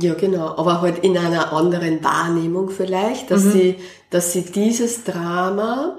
Ja, 0.00 0.14
genau, 0.14 0.56
aber 0.56 0.80
halt 0.80 0.98
in 1.00 1.18
einer 1.18 1.52
anderen 1.52 2.02
Wahrnehmung 2.04 2.70
vielleicht, 2.70 3.30
dass 3.32 3.42
sie, 3.52 3.76
dass 4.10 4.32
sie 4.32 4.42
dieses 4.42 5.02
Drama 5.02 5.98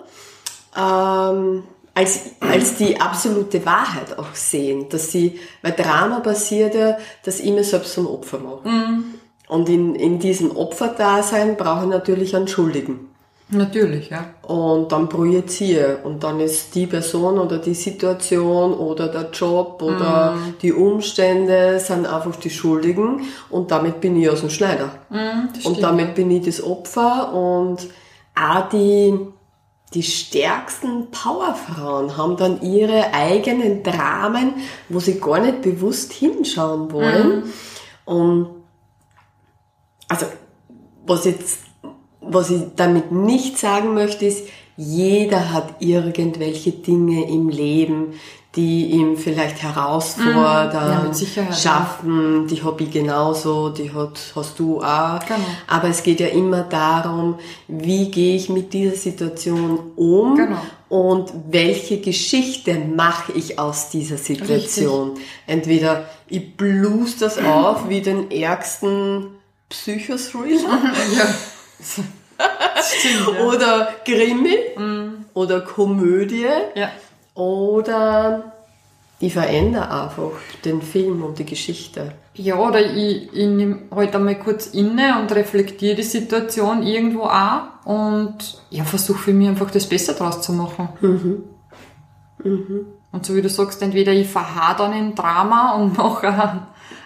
ähm, 0.77 1.63
als, 1.93 2.21
als 2.39 2.77
die 2.77 2.99
absolute 3.01 3.65
Wahrheit 3.65 4.17
auch 4.17 4.33
sehen, 4.33 4.87
dass 4.89 5.11
sie, 5.11 5.39
weil 5.61 5.73
Drama 5.73 6.21
passiert 6.21 6.75
ja, 6.75 6.97
dass 7.25 7.41
ich 7.41 7.51
mir 7.51 7.65
selbst 7.65 7.93
zum 7.93 8.07
Opfer 8.07 8.39
mache. 8.39 8.69
Und 9.49 9.67
in, 9.67 9.95
in 9.95 10.19
diesem 10.19 10.55
Opferdasein 10.55 11.57
brauche 11.57 11.83
ich 11.83 11.89
natürlich 11.89 12.35
einen 12.35 12.47
Schuldigen. 12.47 13.09
Natürlich, 13.51 14.09
ja. 14.11 14.25
Und 14.43 14.91
dann 14.91 15.09
projiziere. 15.09 15.97
Und 16.03 16.23
dann 16.23 16.39
ist 16.39 16.75
die 16.75 16.85
Person 16.85 17.39
oder 17.39 17.57
die 17.57 17.73
Situation 17.73 18.73
oder 18.73 19.07
der 19.07 19.31
Job 19.31 19.81
oder 19.81 20.35
Mhm. 20.35 20.55
die 20.61 20.71
Umstände 20.71 21.79
sind 21.79 22.05
einfach 22.05 22.35
die 22.35 22.51
Schuldigen. 22.51 23.21
Und 23.49 23.71
damit 23.71 24.01
bin 24.01 24.15
ich 24.21 24.29
aus 24.29 24.41
dem 24.41 24.51
Schneider. 24.51 24.91
Das 25.53 25.65
Und 25.65 25.81
damit 25.81 26.13
bin 26.15 26.29
ich 26.29 26.45
das 26.45 26.63
Opfer 26.63 27.33
und 27.33 27.87
auch 28.39 28.69
die, 28.69 29.17
die 29.95 30.03
stärksten 30.03 31.09
Powerfrauen 31.09 32.15
haben 32.17 32.37
dann 32.37 32.61
ihre 32.61 33.11
eigenen 33.13 33.81
Dramen, 33.81 34.53
wo 34.89 34.99
sie 34.99 35.19
gar 35.19 35.39
nicht 35.39 35.63
bewusst 35.63 36.13
hinschauen 36.13 36.91
wollen. 36.91 37.51
Und 38.05 38.49
also, 40.07 40.27
was 41.05 41.25
jetzt, 41.25 41.61
was 42.29 42.49
ich 42.49 42.61
damit 42.75 43.11
nicht 43.11 43.57
sagen 43.57 43.93
möchte, 43.93 44.25
ist, 44.25 44.43
jeder 44.77 45.51
hat 45.51 45.75
irgendwelche 45.81 46.71
Dinge 46.71 47.27
im 47.29 47.49
Leben, 47.49 48.13
die 48.55 48.87
ihm 48.87 49.15
vielleicht 49.15 49.61
herausfordern, 49.61 51.11
Ja, 51.35 51.53
schaffen, 51.53 52.47
die 52.47 52.63
habe 52.63 52.83
ich 52.83 52.91
genauso, 52.91 53.69
die 53.69 53.91
hat, 53.93 54.19
hast 54.35 54.57
du 54.57 54.81
auch. 54.81 55.19
Genau. 55.19 55.39
Aber 55.67 55.89
es 55.89 56.01
geht 56.01 56.19
ja 56.19 56.27
immer 56.27 56.63
darum, 56.63 57.35
wie 57.67 58.09
gehe 58.09 58.35
ich 58.35 58.49
mit 58.49 58.73
dieser 58.73 58.95
Situation 58.95 59.79
um 59.95 60.35
Genau. 60.35 60.57
und 60.89 61.31
welche 61.51 61.99
Geschichte 62.01 62.73
mache 62.75 63.33
ich 63.33 63.59
aus 63.59 63.89
dieser 63.89 64.17
Situation. 64.17 65.11
Entweder 65.45 66.09
ich 66.27 66.57
blues 66.57 67.17
das 67.17 67.37
auf 67.37 67.87
wie 67.87 68.01
den 68.01 68.31
ärgsten 68.31 69.27
Psychothriller 69.69 70.79
Ja. 71.15 71.25
Stimmt, 72.81 73.37
ja. 73.37 73.45
oder 73.45 73.87
Krimi 74.05 74.57
oder 75.33 75.61
Komödie 75.61 76.47
ja. 76.75 76.89
oder 77.35 78.53
ich 79.21 79.33
verändere 79.33 80.03
einfach 80.03 80.31
den 80.63 80.81
Film 80.81 81.23
und 81.23 81.39
die 81.39 81.45
Geschichte. 81.45 82.13
Ja, 82.35 82.57
oder 82.57 82.79
ich, 82.79 83.33
ich 83.33 83.47
nehme 83.47 83.81
halt 83.93 84.15
einmal 84.15 84.39
kurz 84.39 84.67
inne 84.67 85.19
und 85.19 85.33
reflektiere 85.33 85.95
die 85.95 86.03
Situation 86.03 86.83
irgendwo 86.83 87.23
auch 87.23 87.85
und 87.85 88.61
ja, 88.69 88.85
versuche 88.85 89.19
für 89.19 89.33
mich 89.33 89.49
einfach 89.49 89.71
das 89.71 89.87
Beste 89.87 90.13
draus 90.13 90.41
zu 90.41 90.53
machen. 90.53 90.89
Und 93.11 93.25
so 93.25 93.35
wie 93.35 93.41
du 93.41 93.49
sagst, 93.49 93.81
entweder 93.81 94.13
ich 94.13 94.29
verharre 94.29 94.77
dann 94.77 94.93
im 94.93 95.15
Drama 95.15 95.73
und 95.73 95.97
mache 95.97 96.27
ein, 96.27 96.61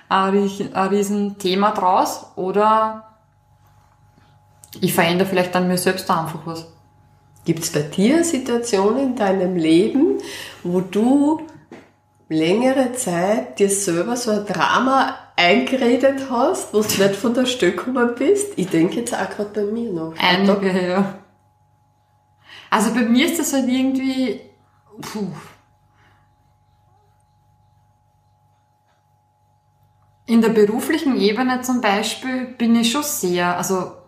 ein, 0.10 0.74
ein 0.74 0.88
riesen 0.90 1.40
Thema 1.40 1.72
draus 1.72 2.28
oder 2.36 3.13
ich 4.82 4.94
verändere 4.94 5.28
vielleicht 5.28 5.56
an 5.56 5.68
mir 5.68 5.78
selbst 5.78 6.10
da 6.10 6.22
einfach 6.22 6.46
was. 6.46 6.68
Gibt 7.46 7.64
es 7.64 7.72
bei 7.72 7.82
dir 7.82 8.24
Situationen 8.24 9.04
in 9.04 9.16
deinem 9.16 9.56
Leben, 9.56 10.20
wo 10.64 10.80
du 10.80 11.42
längere 12.30 12.94
Zeit 12.94 13.60
dir 13.60 13.70
selber 13.70 14.16
so 14.16 14.32
ein 14.32 14.46
Drama 14.46 15.16
eingeredet 15.36 16.30
hast, 16.30 16.74
wo 16.74 16.82
du 16.82 17.04
nicht 17.04 17.16
von 17.16 17.34
der 17.34 17.46
Stelle 17.46 17.74
gekommen 17.74 18.16
bist? 18.18 18.54
Ich 18.56 18.70
denke 18.70 18.98
jetzt 18.98 19.14
auch 19.14 19.30
gerade 19.30 19.50
bei 19.50 19.72
mir 19.72 19.92
noch. 19.92 20.14
Einige, 20.18 20.88
ja. 20.88 21.20
Also 22.70 22.94
bei 22.94 23.02
mir 23.02 23.26
ist 23.26 23.40
das 23.40 23.54
halt 23.54 23.68
irgendwie, 23.68 24.40
puh. 25.02 25.28
In 30.26 30.42
der 30.42 30.50
beruflichen 30.50 31.18
Ebene 31.18 31.62
zum 31.62 31.82
Beispiel 31.82 32.46
bin 32.46 32.76
ich 32.78 32.92
schon 32.92 33.04
sehr, 33.04 33.58
also 33.58 34.03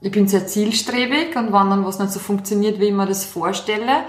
ich 0.00 0.10
bin 0.10 0.28
sehr 0.28 0.46
zielstrebig 0.46 1.36
und 1.36 1.52
wenn 1.52 1.70
dann 1.70 1.84
was 1.84 1.98
nicht 1.98 2.12
so 2.12 2.20
funktioniert, 2.20 2.80
wie 2.80 2.86
ich 2.86 2.92
mir 2.92 3.06
das 3.06 3.24
vorstelle 3.24 4.04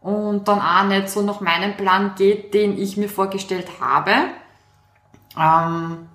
und 0.00 0.48
dann 0.48 0.60
auch 0.60 0.84
nicht 0.84 1.10
so 1.10 1.22
nach 1.22 1.40
meinem 1.40 1.76
Plan 1.76 2.12
geht, 2.16 2.54
den 2.54 2.78
ich 2.78 2.96
mir 2.96 3.08
vorgestellt 3.08 3.66
habe, 3.80 4.12
ähm, 5.36 6.08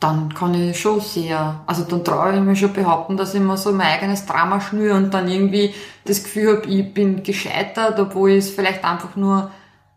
dann 0.00 0.34
kann 0.34 0.54
ich 0.54 0.80
schon 0.80 1.00
sehr, 1.00 1.60
also 1.66 1.84
dann 1.84 2.04
traue 2.04 2.34
ich 2.34 2.40
mir 2.40 2.56
schon 2.56 2.72
behaupten, 2.72 3.16
dass 3.16 3.34
ich 3.34 3.40
mir 3.40 3.56
so 3.56 3.72
mein 3.72 3.86
eigenes 3.86 4.26
Drama 4.26 4.60
schnüre 4.60 4.96
und 4.96 5.14
dann 5.14 5.28
irgendwie 5.28 5.74
das 6.04 6.24
Gefühl 6.24 6.56
habe, 6.56 6.66
ich 6.66 6.92
bin 6.92 7.22
gescheitert, 7.22 8.00
obwohl 8.00 8.32
es 8.32 8.50
vielleicht 8.50 8.84
einfach 8.84 9.14
nur 9.14 9.50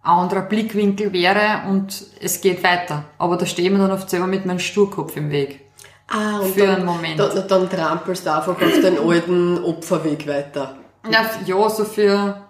ein 0.04 0.12
anderer 0.12 0.42
Blickwinkel 0.42 1.12
wäre 1.12 1.68
und 1.70 2.06
es 2.22 2.42
geht 2.42 2.64
weiter. 2.64 3.06
Aber 3.18 3.38
da 3.38 3.48
stehe 3.48 3.68
ich 3.68 3.74
mir 3.74 3.80
dann 3.80 3.92
oft 3.92 4.10
selber 4.10 4.28
mit 4.28 4.46
meinem 4.46 4.60
Sturkopf 4.60 5.18
im 5.18 5.32
Weg. 5.32 5.65
Ah, 6.08 6.40
und 6.40 6.54
Für 6.54 6.68
dann, 6.68 6.76
einen 6.76 6.86
Moment. 6.86 7.20
Dann, 7.20 7.48
dann 7.48 7.70
trampelst 7.70 8.26
du 8.26 8.34
einfach 8.34 8.54
auf 8.54 8.80
den 8.82 9.00
alten 9.00 9.64
Opferweg 9.64 10.28
weiter. 10.28 10.76
Ja, 11.10 11.30
ja 11.46 11.70
so 11.70 11.84
für 11.84 12.42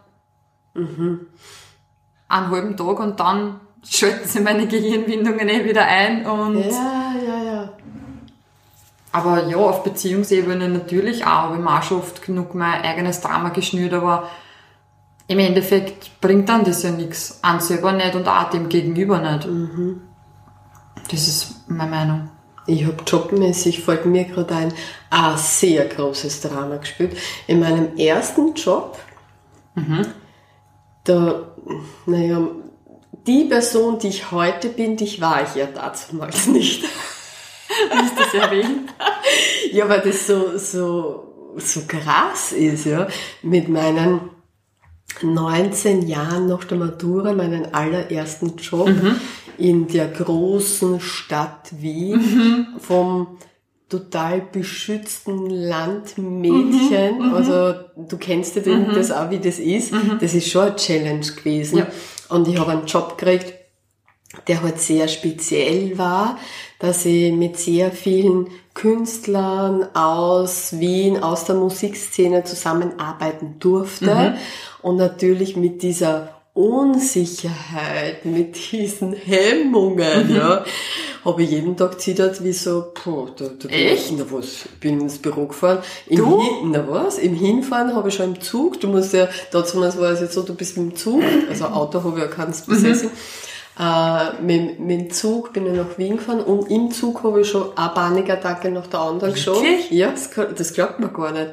einen 0.75 1.27
halben 2.29 2.75
Tag 2.75 2.99
und 2.99 3.19
dann 3.19 3.59
schalten 3.83 4.27
sie 4.27 4.41
meine 4.41 4.67
Gehirnwindungen 4.67 5.47
eh 5.47 5.63
wieder 5.63 5.85
ein 5.85 6.25
und 6.25 6.57
Ja, 6.57 7.13
ja, 7.25 7.43
ja. 7.43 7.69
Aber 9.11 9.47
ja, 9.47 9.55
auf 9.55 9.83
Beziehungsebene 9.83 10.67
natürlich 10.67 11.25
auch. 11.25 11.43
Habe 11.43 11.55
ich 11.55 11.61
mir 11.61 11.79
auch 11.79 11.83
schon 11.83 11.99
oft 11.99 12.21
genug 12.21 12.53
mein 12.53 12.81
eigenes 12.81 13.21
Drama 13.21 13.49
geschnürt, 13.49 13.93
aber 13.93 14.27
im 15.27 15.39
Endeffekt 15.39 16.19
bringt 16.19 16.49
dann 16.49 16.65
das 16.65 16.83
ja 16.83 16.91
nichts. 16.91 17.39
An 17.41 17.61
selber 17.61 17.93
nicht 17.93 18.13
und 18.15 18.27
auch 18.27 18.49
dem 18.49 18.67
Gegenüber 18.67 19.19
nicht. 19.19 19.47
Das 21.09 21.27
ist 21.27 21.69
meine 21.69 21.91
Meinung. 21.91 22.29
Ich 22.67 22.85
habe 22.85 22.97
jobmäßig, 23.05 23.83
fällt 23.83 24.05
mir 24.05 24.25
gerade 24.25 24.55
ein, 24.55 24.73
ein 25.09 25.37
sehr 25.37 25.85
großes 25.85 26.41
Drama 26.41 26.77
gespielt. 26.77 27.15
In 27.47 27.59
meinem 27.59 27.95
ersten 27.97 28.53
Job, 28.55 28.97
da, 31.03 31.53
naja, 32.05 32.47
die 33.27 33.45
Person, 33.45 33.99
die 33.99 34.07
ich 34.07 34.31
heute 34.31 34.69
bin, 34.69 34.97
die 34.97 35.21
war 35.21 35.43
ich 35.43 35.55
ja 35.55 35.67
damals 35.67 36.47
nicht. 36.47 36.83
Wie 36.83 38.05
ist 38.05 38.19
das 38.19 38.33
erwähnt? 38.33 38.93
Ja, 39.71 39.89
weil 39.89 40.01
das 40.01 40.27
so, 40.27 40.57
so, 40.57 41.53
so 41.57 41.81
krass 41.87 42.51
ist, 42.51 42.85
ja, 42.85 43.07
mit 43.41 43.67
meinen 43.67 44.21
19 45.21 46.07
Jahren 46.07 46.47
nach 46.47 46.63
der 46.63 46.77
Matura, 46.77 47.33
meinen 47.33 47.73
allerersten 47.73 48.55
Job 48.57 48.89
in 49.57 49.87
der 49.87 50.07
großen 50.07 50.99
Stadt 50.99 51.71
Wien 51.79 52.67
vom 52.79 53.37
total 53.89 54.41
beschützten 54.41 55.49
Landmädchen. 55.49 57.33
Also 57.33 57.73
du 57.95 58.17
kennst 58.17 58.55
ja 58.55 58.61
den, 58.61 58.93
das 58.93 59.11
auch, 59.11 59.29
wie 59.29 59.39
das 59.39 59.59
ist. 59.59 59.93
Das 60.19 60.33
ist 60.33 60.49
schon 60.49 60.63
eine 60.67 60.75
Challenge 60.75 61.25
gewesen. 61.25 61.79
Ja. 61.79 61.87
Und 62.29 62.47
ich 62.47 62.57
habe 62.57 62.71
einen 62.71 62.85
Job 62.85 63.17
gekriegt, 63.17 63.53
der 64.47 64.63
halt 64.63 64.79
sehr 64.79 65.07
speziell 65.07 65.97
war, 65.97 66.37
dass 66.79 67.05
ich 67.05 67.31
mit 67.31 67.57
sehr 67.57 67.91
vielen 67.91 68.49
Künstlern 68.73 69.95
aus 69.95 70.79
Wien, 70.79 71.23
aus 71.23 71.45
der 71.45 71.55
Musikszene 71.55 72.43
zusammenarbeiten 72.43 73.55
durfte 73.59 74.35
und 74.81 74.97
natürlich 74.97 75.55
mit 75.55 75.81
dieser 75.83 76.34
Unsicherheit, 76.55 78.23
mit 78.23 78.71
diesen 78.71 79.11
Hemmungen, 79.11 80.33
ja, 80.33 80.63
habe 81.25 81.43
ich 81.43 81.51
jeden 81.51 81.75
Tag 81.75 81.99
zittert 81.99 82.41
wie 82.45 82.53
so, 82.53 82.91
puh, 82.93 83.27
da, 83.35 83.47
da 83.47 83.67
bin 83.67 83.71
Echt? 83.71 84.11
ich, 84.11 84.17
na 84.17 84.25
was, 84.29 84.69
bin 84.79 85.01
ins 85.01 85.17
Büro 85.17 85.47
gefahren. 85.47 85.79
Im 86.07 86.15
Du? 86.15 86.41
Hin, 86.41 86.71
na 86.71 86.87
was, 86.87 87.17
im 87.17 87.35
Hinfahren 87.35 87.93
habe 87.93 88.07
ich 88.07 88.15
schon 88.15 88.35
im 88.35 88.41
Zug, 88.41 88.79
du 88.79 88.87
musst 88.87 89.11
ja, 89.11 89.27
dazu 89.51 89.81
war 89.81 90.11
es 90.11 90.21
jetzt 90.21 90.33
so, 90.33 90.43
du 90.43 90.55
bist 90.55 90.77
mit 90.77 90.91
dem 90.91 90.95
Zug, 90.95 91.21
also 91.49 91.65
Auto 91.65 92.01
habe 92.01 92.19
ich 92.19 92.23
ja 92.23 92.31
keins 92.31 92.61
besessen, 92.61 93.09
äh, 93.77 94.41
mit, 94.41 94.79
mit 94.79 95.01
dem 95.01 95.11
Zug 95.11 95.51
bin 95.51 95.65
ich 95.65 95.73
nach 95.73 95.97
Wien 95.97 96.15
gefahren 96.15 96.39
und 96.39 96.71
im 96.71 96.89
Zug 96.89 97.21
habe 97.23 97.41
ich 97.41 97.49
schon 97.49 97.77
eine 97.77 97.89
Panikattacke 97.89 98.71
nach 98.71 98.87
der 98.87 99.01
anderen 99.01 99.33
geschoben. 99.33 99.65
Ja, 99.89 100.11
das, 100.11 100.29
das 100.55 100.73
glaubt 100.73 101.01
man 101.01 101.11
gar 101.11 101.33
nicht. 101.33 101.51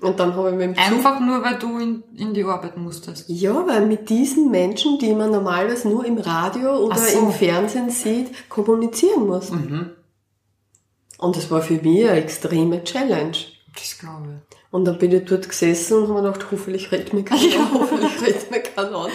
Und 0.00 0.18
dann 0.18 0.34
habe 0.34 0.50
ich 0.50 0.56
mit 0.56 0.62
dem 0.62 0.74
Zug 0.74 0.84
Einfach 0.84 1.20
nur, 1.20 1.42
weil 1.42 1.58
du 1.58 1.78
in, 1.78 2.02
in 2.16 2.32
die 2.32 2.44
Arbeit 2.44 2.76
musstest. 2.76 3.28
ja, 3.28 3.66
weil 3.66 3.86
mit 3.86 4.08
diesen 4.08 4.50
Menschen, 4.50 4.98
die 4.98 5.14
man 5.14 5.30
normalerweise 5.30 5.88
nur 5.88 6.04
im 6.04 6.18
Radio 6.18 6.78
oder 6.78 6.96
so. 6.96 7.18
im 7.18 7.32
Fernsehen 7.32 7.90
sieht, 7.90 8.48
kommunizieren 8.48 9.26
muss. 9.26 9.50
Und 9.50 11.36
das 11.36 11.50
war 11.50 11.60
für 11.60 11.74
mich 11.74 12.08
eine 12.08 12.18
extreme 12.18 12.82
Challenge. 12.82 13.36
Das 13.74 13.98
glaube 13.98 14.40
ich. 14.49 14.49
Und 14.72 14.84
dann 14.84 14.98
bin 14.98 15.10
ich 15.10 15.24
dort 15.24 15.48
gesessen 15.48 15.96
und 15.98 16.02
habe 16.04 16.12
mir 16.22 16.22
gedacht, 16.28 16.46
hoffentlich 16.52 16.92
redet 16.92 17.12
mir 17.12 17.24
keiner, 17.24 17.72
hoffentlich 17.74 18.22
redet 18.22 18.50
mir 18.52 18.60
keiner 18.60 18.96
an. 18.98 19.10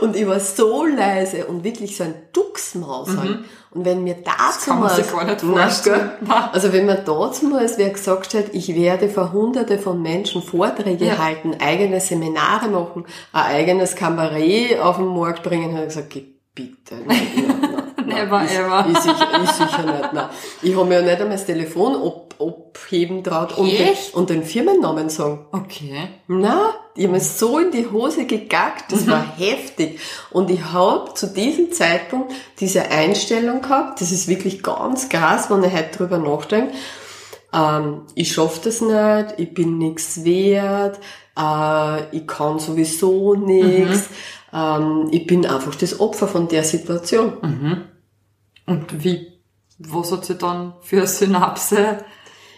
Und 0.00 0.14
ich 0.14 0.24
war 0.26 0.38
so 0.38 0.84
leise 0.86 1.46
und 1.46 1.64
wirklich 1.64 1.96
so 1.96 2.04
ein 2.04 2.14
Ducksmaus. 2.32 3.08
halt. 3.16 3.40
Und 3.72 3.84
wenn 3.84 4.04
mir 4.04 4.16
dazu 4.24 4.70
Mhm. 4.72 4.80
mal, 4.80 4.88
also 6.52 6.72
wenn 6.72 6.86
mir 6.86 6.94
dazu 6.96 7.46
mal 7.46 7.68
wer 7.76 7.90
gesagt 7.90 8.34
hat, 8.34 8.44
ich 8.52 8.74
werde 8.76 9.08
vor 9.08 9.32
hunderte 9.32 9.78
von 9.78 10.00
Menschen 10.00 10.42
Vorträge 10.42 11.06
Ja. 11.06 11.18
halten, 11.18 11.56
eigene 11.60 12.00
Seminare 12.00 12.68
machen, 12.68 13.04
ein 13.32 13.44
eigenes 13.56 13.96
Kabarett 13.96 14.78
auf 14.78 14.96
den 14.98 15.06
Markt 15.06 15.42
bringen, 15.42 15.72
habe 15.74 15.86
ich 15.86 15.94
gesagt, 15.94 16.14
bitte. 16.54 16.94
Nein, 17.06 17.18
nein. 17.36 17.79
Never 18.24 18.44
ich, 18.44 18.50
ever. 18.58 18.86
Ich, 18.90 18.98
sicher, 18.98 19.28
ich 19.42 19.50
sicher 19.50 19.82
nicht, 19.84 20.12
nein. 20.12 20.28
Ich 20.62 20.74
habe 20.76 20.84
mir 20.86 20.96
ja 20.96 21.02
nicht 21.02 21.20
einmal 21.20 21.36
das 21.36 21.46
Telefon 21.46 21.94
ab, 21.96 22.34
abheben 22.40 23.22
traut 23.22 23.56
und 23.58 23.70
den, 23.70 23.88
und 24.14 24.30
den 24.30 24.42
Firmennamen 24.44 25.08
sagen. 25.10 25.46
Okay. 25.52 26.08
Na, 26.26 26.70
ich 26.96 27.04
habe 27.04 27.14
mir 27.14 27.20
so 27.20 27.58
in 27.58 27.70
die 27.70 27.86
Hose 27.90 28.24
gegackt, 28.26 28.90
das 28.92 29.06
Mhm. 29.06 29.10
war 29.10 29.24
heftig. 29.36 30.00
Und 30.30 30.50
ich 30.50 30.64
habe 30.72 31.12
zu 31.14 31.26
diesem 31.28 31.70
Zeitpunkt 31.72 32.32
diese 32.58 32.90
Einstellung 32.90 33.60
gehabt, 33.62 34.00
das 34.00 34.10
ist 34.12 34.26
wirklich 34.28 34.62
ganz 34.62 35.08
krass, 35.08 35.50
wenn 35.50 35.62
ich 35.64 35.72
heute 35.72 35.96
drüber 35.98 36.18
nachdenke. 36.18 36.72
Ähm, 37.52 38.02
ich 38.14 38.32
schaffe 38.32 38.60
das 38.64 38.80
nicht, 38.80 39.34
ich 39.38 39.52
bin 39.52 39.76
nichts 39.78 40.24
wert, 40.24 40.98
äh, 41.36 42.16
ich 42.16 42.26
kann 42.26 42.58
sowieso 42.60 43.34
nichts, 43.34 44.04
ähm, 44.54 45.08
ich 45.10 45.26
bin 45.26 45.44
einfach 45.44 45.74
das 45.74 45.98
Opfer 46.00 46.28
von 46.28 46.46
der 46.48 46.62
Situation. 46.62 47.86
Und 48.70 49.04
wie, 49.04 49.26
was 49.78 50.12
hat 50.12 50.24
sie 50.24 50.36
dann 50.36 50.74
für 50.80 50.98
eine 50.98 51.06
Synapse? 51.06 51.98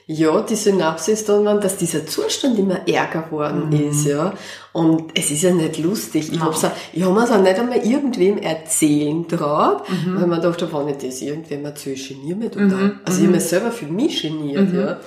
Ja, 0.07 0.42
die 0.42 0.57
Synapse 0.57 1.12
ist 1.12 1.28
dann, 1.28 1.45
dass 1.61 1.76
dieser 1.76 2.04
Zustand 2.04 2.59
immer 2.59 2.87
ärger 2.88 3.31
worden 3.31 3.73
ist, 3.73 4.04
ja. 4.04 4.35
Und 4.73 5.12
es 5.14 5.31
ist 5.31 5.42
ja 5.42 5.52
nicht 5.52 5.78
lustig. 5.78 6.31
Ich 6.33 6.40
hab's 6.40 6.64
auch, 6.64 6.73
ich 6.92 7.02
hab 7.04 7.16
auch 7.16 7.38
nicht 7.38 7.59
einmal 7.59 7.78
irgendwem 7.78 8.37
erzählen 8.38 9.26
traut, 9.28 9.85
weil 10.07 10.26
man 10.26 10.42
dachte, 10.42 10.71
wenn 10.73 10.88
ich 10.88 10.99
das 10.99 11.23
irgendwem 11.23 11.64
erzähle, 11.64 11.97
geniere 11.97 12.37
mich 12.37 12.50
total. 12.50 12.99
Also 13.04 13.21
ich 13.21 13.26
hab 13.26 13.35
mich 13.35 13.45
selber 13.45 13.71
für 13.71 13.87
mich 13.87 14.23
geniert, 14.23 14.73
ja. 14.75 15.00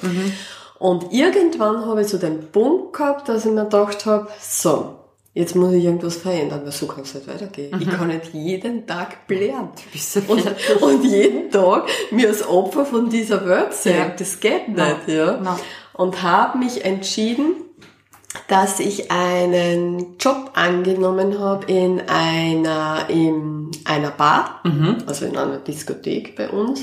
Und 0.80 1.12
irgendwann 1.12 1.86
habe 1.86 2.02
ich 2.02 2.08
so 2.08 2.18
den 2.18 2.52
Punkt 2.52 2.94
gehabt, 2.94 3.30
dass 3.30 3.46
ich 3.46 3.52
mir 3.52 3.64
gedacht 3.66 4.06
habe, 4.06 4.28
so, 4.42 4.96
jetzt 5.36 5.56
muss 5.56 5.74
ich 5.74 5.84
irgendwas 5.84 6.15
verändern, 6.15 6.62
weil 6.63 6.72
so 6.72 6.88
kann 6.88 7.04
es 7.04 7.13
nicht 7.13 7.27
weitergehen. 7.27 7.80
Ich 7.80 7.89
kann 7.89 8.08
nicht 8.08 8.34
jeden 8.34 8.88
Tag 8.88 9.27
blären. 9.27 9.70
Und, 10.27 10.82
und 10.82 11.04
jeden 11.04 11.51
Tag 11.51 11.88
mir 12.10 12.30
als 12.30 12.48
Opfer 12.48 12.86
von 12.86 13.10
dieser 13.10 13.46
Welt 13.46 13.74
sehen. 13.74 13.98
Ja. 13.98 14.13
Das 14.18 14.39
geht 14.39 14.70
nicht, 14.70 15.08
ja. 15.08 15.38
Nein. 15.38 15.58
Und 15.94 16.24
habe 16.24 16.58
mich 16.58 16.84
entschieden, 16.86 17.58
dass 18.48 18.80
ich 18.80 19.12
einen 19.12 20.18
Job 20.20 20.51
angenommen 20.56 21.38
habe 21.39 21.65
in 21.72 22.01
einer, 22.08 23.10
in 23.10 23.72
einer 23.84 24.12
Bar, 24.12 24.62
also 25.06 25.25
in 25.25 25.38
einer 25.38 25.58
Diskothek 25.58 26.36
bei 26.36 26.50
uns, 26.50 26.82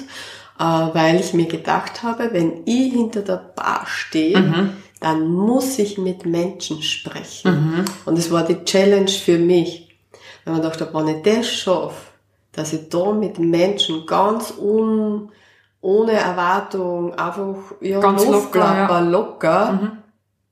äh, 0.59 0.65
weil 0.65 1.21
ich 1.21 1.33
mir 1.33 1.47
gedacht 1.47 2.03
habe, 2.03 2.31
wenn 2.33 2.63
ich 2.67 2.93
hinter 2.93 3.23
der 3.23 3.53
Bar 3.55 3.87
stehe, 3.87 4.39
dann 5.03 5.27
muss 5.27 5.79
ich 5.79 5.99
mit 5.99 6.25
Menschen 6.25 6.81
sprechen. 6.81 7.85
Und 8.05 8.19
es 8.19 8.31
war 8.31 8.45
die 8.45 8.65
Challenge 8.65 9.11
für 9.11 9.39
mich. 9.39 9.99
Weil 10.45 10.55
man 10.55 10.63
dachte, 10.63 10.89
wenn 10.93 11.09
ich 11.09 11.23
das 11.23 11.49
schaffe, 11.49 12.13
dass 12.53 12.73
ich 12.73 12.89
da 12.89 13.13
mit 13.13 13.39
Menschen 13.39 14.07
ganz 14.07 14.55
un, 14.59 15.31
ohne 15.81 16.13
Erwartung 16.13 17.15
einfach 17.15 17.57
ja, 17.81 17.99
Ganz 18.01 18.27
locker, 18.27 18.61
ja. 18.61 19.01
locker, 19.01 19.93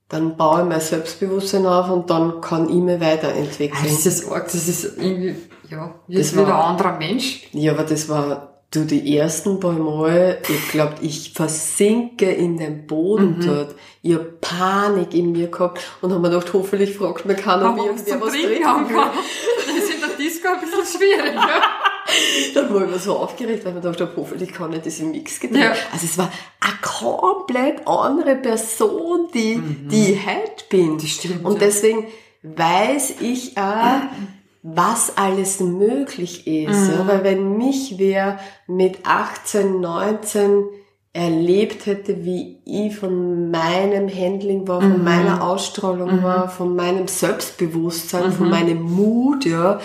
dann 0.09 0.35
baue 0.35 0.61
ich 0.61 0.67
mein 0.67 0.81
Selbstbewusstsein 0.81 1.65
auf 1.65 1.89
und 1.89 2.09
dann 2.09 2.41
kann 2.41 2.67
ich 2.67 2.75
mich 2.75 2.99
weiterentwickeln. 2.99 3.83
Das 3.83 4.05
ist 4.05 4.29
arg, 4.29 4.45
das 4.45 4.67
ist 4.67 4.97
irgendwie, 4.97 5.35
ja, 5.69 5.95
Das 6.07 6.17
jetzt 6.17 6.33
wieder 6.33 6.47
ein 6.47 6.71
anderer 6.71 6.97
Mensch. 6.97 7.47
Ja, 7.53 7.71
aber 7.71 7.83
das 7.83 8.09
war, 8.09 8.50
du, 8.71 8.85
die 8.85 9.17
ersten 9.17 9.59
paar 9.59 9.73
Mal, 9.73 10.39
ich 10.47 10.71
glaub, 10.71 10.95
ich 11.01 11.33
versinke 11.33 12.31
in 12.31 12.57
den 12.57 12.87
Boden 12.87 13.37
Mhm. 13.39 13.45
dort. 13.45 13.75
Ich 14.01 14.13
hab 14.15 14.41
Panik 14.41 15.13
in 15.13 15.31
mir 15.33 15.47
gehabt 15.49 15.79
und 16.01 16.11
hab 16.11 16.19
mir 16.21 16.29
gedacht, 16.29 16.51
hoffentlich 16.53 16.95
fragt 16.95 17.25
mir 17.25 17.35
keiner, 17.35 17.77
was 17.77 17.85
irgendwer 17.85 18.05
zum 18.13 18.21
was 18.21 18.33
Trinken 18.33 18.63
kann. 18.63 18.85
Das 18.87 19.75
ist 19.83 19.93
in 19.93 19.99
der 19.99 20.09
Disco 20.17 20.47
ein 20.47 20.59
bisschen 20.59 20.99
schwierig, 20.99 21.33
ja. 21.35 21.61
Dann 22.55 22.73
war 22.73 22.83
ich 22.85 22.89
mir 22.91 22.97
so 22.99 23.15
aufgeregt, 23.17 23.63
weil 23.63 23.71
ich 23.71 23.75
mir 23.75 23.81
gedacht 23.81 24.01
habe, 24.01 24.11
hoffentlich 24.17 24.51
kann 24.51 24.73
ich 24.73 24.81
das 24.81 24.99
im 24.99 25.11
Mix 25.11 25.39
getrunken. 25.39 25.63
Ja. 25.63 25.71
Also 25.93 26.05
es 26.05 26.17
war 26.17 26.31
eine 26.59 26.73
komplett 26.81 27.87
andere 27.87 28.35
Person, 28.37 29.27
die, 29.33 29.61
die 29.89 30.13
ich 30.13 30.25
heute 30.25 30.63
bin. 30.69 30.93
Mhm. 30.93 30.97
Das 30.97 31.09
stimmt, 31.09 31.45
Und 31.45 31.61
deswegen 31.61 32.07
weiß 32.43 33.15
ich 33.21 33.55
auch, 33.57 34.01
was 34.63 35.17
alles 35.17 35.59
möglich 35.59 36.45
ist. 36.45 36.89
Mhm. 36.91 37.07
Weil 37.07 37.23
wenn 37.23 37.57
mich 37.57 37.95
wer 37.97 38.39
mit 38.67 38.99
18, 39.05 39.79
19 39.81 40.65
erlebt 41.13 41.87
hätte, 41.87 42.23
wie 42.23 42.59
ich 42.65 42.95
von 42.95 43.51
meinem 43.51 44.07
Handling 44.07 44.67
war, 44.67 44.79
Mhm. 44.81 44.91
von 44.93 45.03
meiner 45.03 45.43
Ausstrahlung 45.43 46.23
war, 46.23 46.47
von 46.49 46.75
meinem 46.75 47.07
Selbstbewusstsein, 47.07 48.27
Mhm. 48.27 48.33
von 48.33 48.49
meinem 48.49 48.81
Mut, 48.81 49.45
ja, 49.45 49.79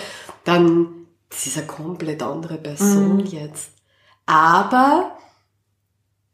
dann 0.45 0.87
das 1.29 1.45
ist 1.47 1.57
eine 1.57 1.67
komplett 1.67 2.23
andere 2.23 2.55
Person 2.57 3.19
jetzt. 3.25 3.71
Aber 4.25 5.11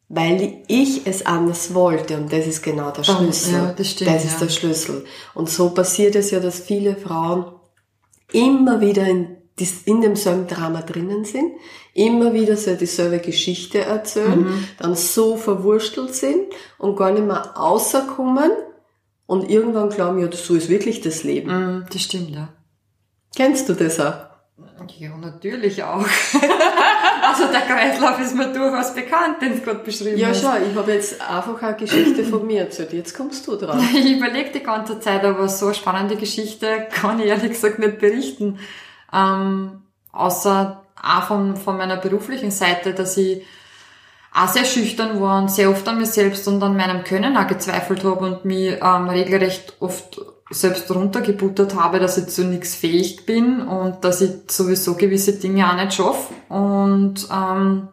weil 0.10 0.62
ich 0.68 1.08
es 1.08 1.26
anders 1.26 1.74
wollte 1.74 2.18
und 2.18 2.32
das 2.32 2.46
ist 2.46 2.62
genau 2.62 2.92
der 2.92 3.04
Schlüssel. 3.04 3.54
ja, 3.54 3.74
das 3.76 3.90
stimmt, 3.90 4.12
das 4.12 4.26
ist 4.26 4.34
ja. 4.34 4.46
der 4.46 4.50
Schlüssel. 4.50 5.06
Und 5.34 5.50
so 5.50 5.70
passiert 5.72 6.16
es 6.16 6.30
ja, 6.30 6.40
dass 6.40 6.60
viele 6.60 6.96
Frauen 6.96 7.46
immer 8.34 8.82
wieder 8.82 9.06
in, 9.08 9.38
in 9.86 10.02
demselben 10.02 10.48
Drama 10.48 10.82
drinnen 10.82 11.24
sind, 11.26 11.54
immer 11.94 12.34
wieder 12.34 12.58
so 12.58 12.76
dieselbe 12.76 13.20
Geschichte 13.20 13.80
erzählen, 13.80 14.42
Mhm. 14.42 14.68
dann 14.80 14.96
so 14.96 15.38
verwurstelt 15.38 16.14
sind 16.16 16.48
und 16.78 16.96
gar 16.98 17.12
nicht 17.12 17.26
mehr 17.26 17.54
rauskommen 17.56 18.52
und 19.28 19.50
irgendwann 19.50 19.90
glauben, 19.90 20.20
ja, 20.20 20.30
so 20.32 20.56
ist 20.56 20.70
wirklich 20.70 21.02
das 21.02 21.24
Leben. 21.24 21.50
Mm, 21.80 21.86
Das 21.92 22.02
stimmt, 22.02 22.32
ja. 22.32 22.50
Kennst 23.36 23.70
du 23.70 23.74
das 23.74 24.00
auch? 24.00 24.16
Ja, 24.98 25.10
natürlich 25.18 25.84
auch. 25.84 26.06
also 27.24 27.48
der 27.52 27.62
Kreislauf 27.62 28.20
ist 28.20 28.36
mir 28.36 28.52
durchaus 28.54 28.94
bekannt, 28.94 29.42
den 29.42 29.54
du 29.58 29.62
gerade 29.62 29.80
beschrieben 29.80 30.18
Ja, 30.18 30.30
hast. 30.30 30.42
schau, 30.42 30.54
ich 30.70 30.76
habe 30.76 30.92
jetzt 30.94 31.22
einfach 31.22 31.62
eine 31.62 31.76
Geschichte 31.76 32.24
von 32.24 32.46
mir 32.46 32.62
erzählt. 32.62 32.94
Jetzt 32.94 33.16
kommst 33.16 33.48
du 33.48 33.56
dran. 33.56 33.80
Ich 33.94 34.12
überlege 34.12 34.52
die 34.52 34.64
ganze 34.64 35.00
Zeit, 35.00 35.24
aber 35.24 35.48
so 35.48 35.68
eine 35.68 35.76
spannende 35.76 36.16
Geschichte 36.16 36.88
kann 36.92 37.20
ich 37.20 37.28
ehrlich 37.28 37.52
gesagt 37.52 37.80
nicht 37.80 38.00
berichten. 38.00 38.60
Ähm, 39.14 39.84
außer 40.12 40.84
auch 41.02 41.24
von, 41.24 41.56
von 41.56 41.78
meiner 41.78 41.98
beruflichen 41.98 42.52
Seite, 42.52 42.94
dass 42.94 43.18
ich 43.18 43.44
auch 44.34 44.48
sehr 44.48 44.66
schüchtern 44.66 45.22
war 45.22 45.42
und 45.42 45.52
sehr 45.52 45.70
oft 45.70 45.88
an 45.88 45.98
mir 46.00 46.06
selbst 46.06 46.48
und 46.48 46.62
an 46.64 46.76
meinem 46.76 47.04
Können 47.04 47.38
auch 47.38 47.48
gezweifelt 47.48 48.04
habe 48.04 48.26
und 48.26 48.46
mich 48.46 48.78
ähm, 48.82 49.10
regelrecht 49.10 49.76
oft 49.80 50.22
selbst 50.54 50.90
runtergebuttert 50.94 51.76
habe, 51.76 52.00
dass 52.00 52.18
ich 52.18 52.28
zu 52.28 52.44
nichts 52.46 52.76
fähig 52.76 53.26
bin 53.26 53.62
und 53.62 54.04
dass 54.04 54.22
ich 54.22 54.32
sowieso 54.50 54.96
gewisse 54.96 55.34
Dinge 55.34 55.70
auch 55.70 55.76
nicht 55.76 55.94
schaffe. 55.94 56.34
Und 56.50 57.28
ähm, 57.32 57.90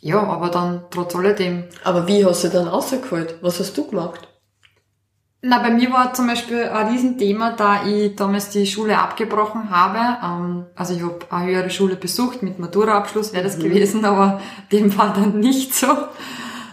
ja, 0.00 0.22
aber 0.22 0.48
dann 0.48 0.82
trotz 0.90 1.14
alledem 1.14 1.64
Aber 1.84 2.08
wie 2.08 2.24
hast 2.24 2.44
du 2.44 2.48
dann 2.48 2.66
rausgeholt? 2.66 3.36
Was 3.40 3.60
hast 3.60 3.76
du 3.78 3.86
gemacht? 3.86 4.28
Na, 5.44 5.58
bei 5.58 5.70
mir 5.70 5.92
war 5.92 6.14
zum 6.14 6.28
Beispiel 6.28 6.64
ein 6.64 6.92
Riesenthema, 6.92 7.50
da 7.50 7.84
ich 7.84 8.14
damals 8.14 8.50
die 8.50 8.64
Schule 8.64 8.98
abgebrochen 8.98 9.70
habe. 9.70 10.18
Ähm, 10.24 10.66
also 10.76 10.94
ich 10.94 11.02
habe 11.02 11.18
eine 11.30 11.50
höhere 11.50 11.70
Schule 11.70 11.96
besucht, 11.96 12.42
mit 12.42 12.60
Maturaabschluss 12.60 13.32
wäre 13.32 13.44
das 13.44 13.58
gewesen, 13.58 14.04
aber 14.04 14.40
dem 14.70 14.96
war 14.96 15.12
dann 15.12 15.40
nicht 15.40 15.74
so. 15.74 15.88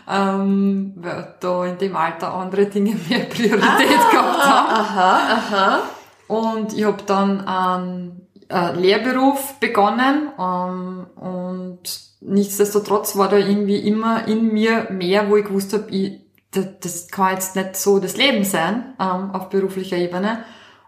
Ähm, 0.10 0.93
weil 0.95 1.36
da 1.39 1.65
in 1.65 1.78
dem 1.78 1.95
Alter 1.95 2.34
andere 2.34 2.65
Dinge 2.65 2.95
mehr 3.10 3.19
Priorität 3.19 4.12
gehabt 4.12 4.45
haben. 4.45 4.74
Aha, 4.74 5.19
aha. 5.34 5.80
Und 6.28 6.74
ich 6.74 6.84
habe 6.84 7.04
dann 7.06 7.48
einen 7.48 8.28
äh, 8.50 8.74
Lehrberuf 8.76 9.60
begonnen 9.60 10.30
ähm, 10.39 11.08
und 11.15 11.80
nichtsdestotrotz 12.22 13.15
war 13.15 13.30
da 13.30 13.38
irgendwie 13.38 13.78
immer 13.78 14.28
in 14.28 14.52
mir 14.52 14.88
mehr, 14.91 15.30
wo 15.30 15.38
ich 15.38 15.45
gewusst 15.45 15.74
habe, 15.74 15.89
ich, 15.89 16.22
das, 16.52 16.65
das 16.82 17.08
kann 17.10 17.34
jetzt 17.34 17.56
nicht 17.56 17.76
so 17.76 18.00
das 18.00 18.17
Leben 18.17 18.43
sein 18.43 18.95
ähm, 19.00 19.32
auf 19.32 19.50
beruflicher 19.50 19.98
Ebene. 19.98 20.43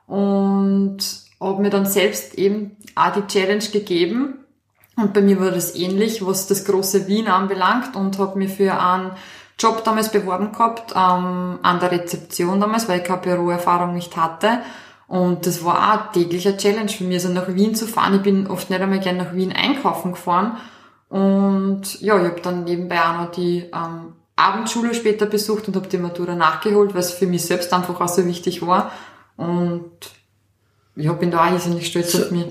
Und 0.07 0.99
habe 1.39 1.61
mir 1.61 1.69
dann 1.69 1.85
selbst 1.85 2.35
eben 2.35 2.77
auch 2.95 3.13
die 3.13 3.25
Challenge 3.27 3.63
gegeben. 3.71 4.40
Und 4.97 5.13
bei 5.13 5.21
mir 5.21 5.39
war 5.39 5.51
das 5.51 5.75
ähnlich, 5.75 6.25
was 6.25 6.47
das 6.47 6.65
große 6.65 7.07
Wien 7.07 7.27
anbelangt 7.27 7.95
und 7.95 8.17
habe 8.19 8.37
mir 8.37 8.49
für 8.49 8.77
einen 8.79 9.11
Job 9.57 9.83
damals 9.83 10.11
beworben 10.11 10.51
gehabt, 10.51 10.91
ähm, 10.91 11.59
an 11.61 11.79
der 11.79 11.91
Rezeption 11.91 12.59
damals, 12.59 12.89
weil 12.89 12.99
ich 12.99 13.05
keine 13.05 13.21
Büroerfahrung 13.21 13.93
nicht 13.93 14.17
hatte. 14.17 14.59
Und 15.07 15.45
das 15.45 15.63
war 15.63 15.75
auch 15.75 16.07
ein 16.07 16.13
täglicher 16.13 16.57
Challenge 16.57 16.89
für 16.89 17.03
mich, 17.03 17.17
also 17.17 17.29
nach 17.29 17.47
Wien 17.49 17.75
zu 17.75 17.85
fahren. 17.85 18.15
Ich 18.15 18.21
bin 18.21 18.47
oft 18.47 18.69
nicht 18.69 18.81
einmal 18.81 18.99
gern 18.99 19.17
nach 19.17 19.33
Wien 19.33 19.51
einkaufen 19.51 20.13
gefahren. 20.13 20.57
Und 21.09 21.99
ja, 22.01 22.17
ich 22.17 22.29
habe 22.29 22.41
dann 22.41 22.63
nebenbei 22.63 22.99
auch 23.01 23.17
noch 23.17 23.31
die 23.31 23.69
ähm, 23.73 24.13
Abendschule 24.35 24.93
später 24.93 25.25
besucht 25.25 25.67
und 25.67 25.75
habe 25.75 25.87
die 25.87 25.97
Matura 25.97 26.35
nachgeholt, 26.35 26.93
weil 26.93 27.01
es 27.01 27.11
für 27.11 27.27
mich 27.27 27.45
selbst 27.45 27.73
einfach 27.73 27.99
auch 27.99 28.07
so 28.07 28.25
wichtig 28.25 28.65
war. 28.65 28.91
Und 29.35 29.91
ja, 30.95 31.11
bin 31.13 31.31
da 31.31 31.45
auch 31.45 31.51
irrsinnig 31.51 31.87
stolz 31.87 32.13
So- 32.13 32.23
auf 32.23 32.31
mich. 32.31 32.45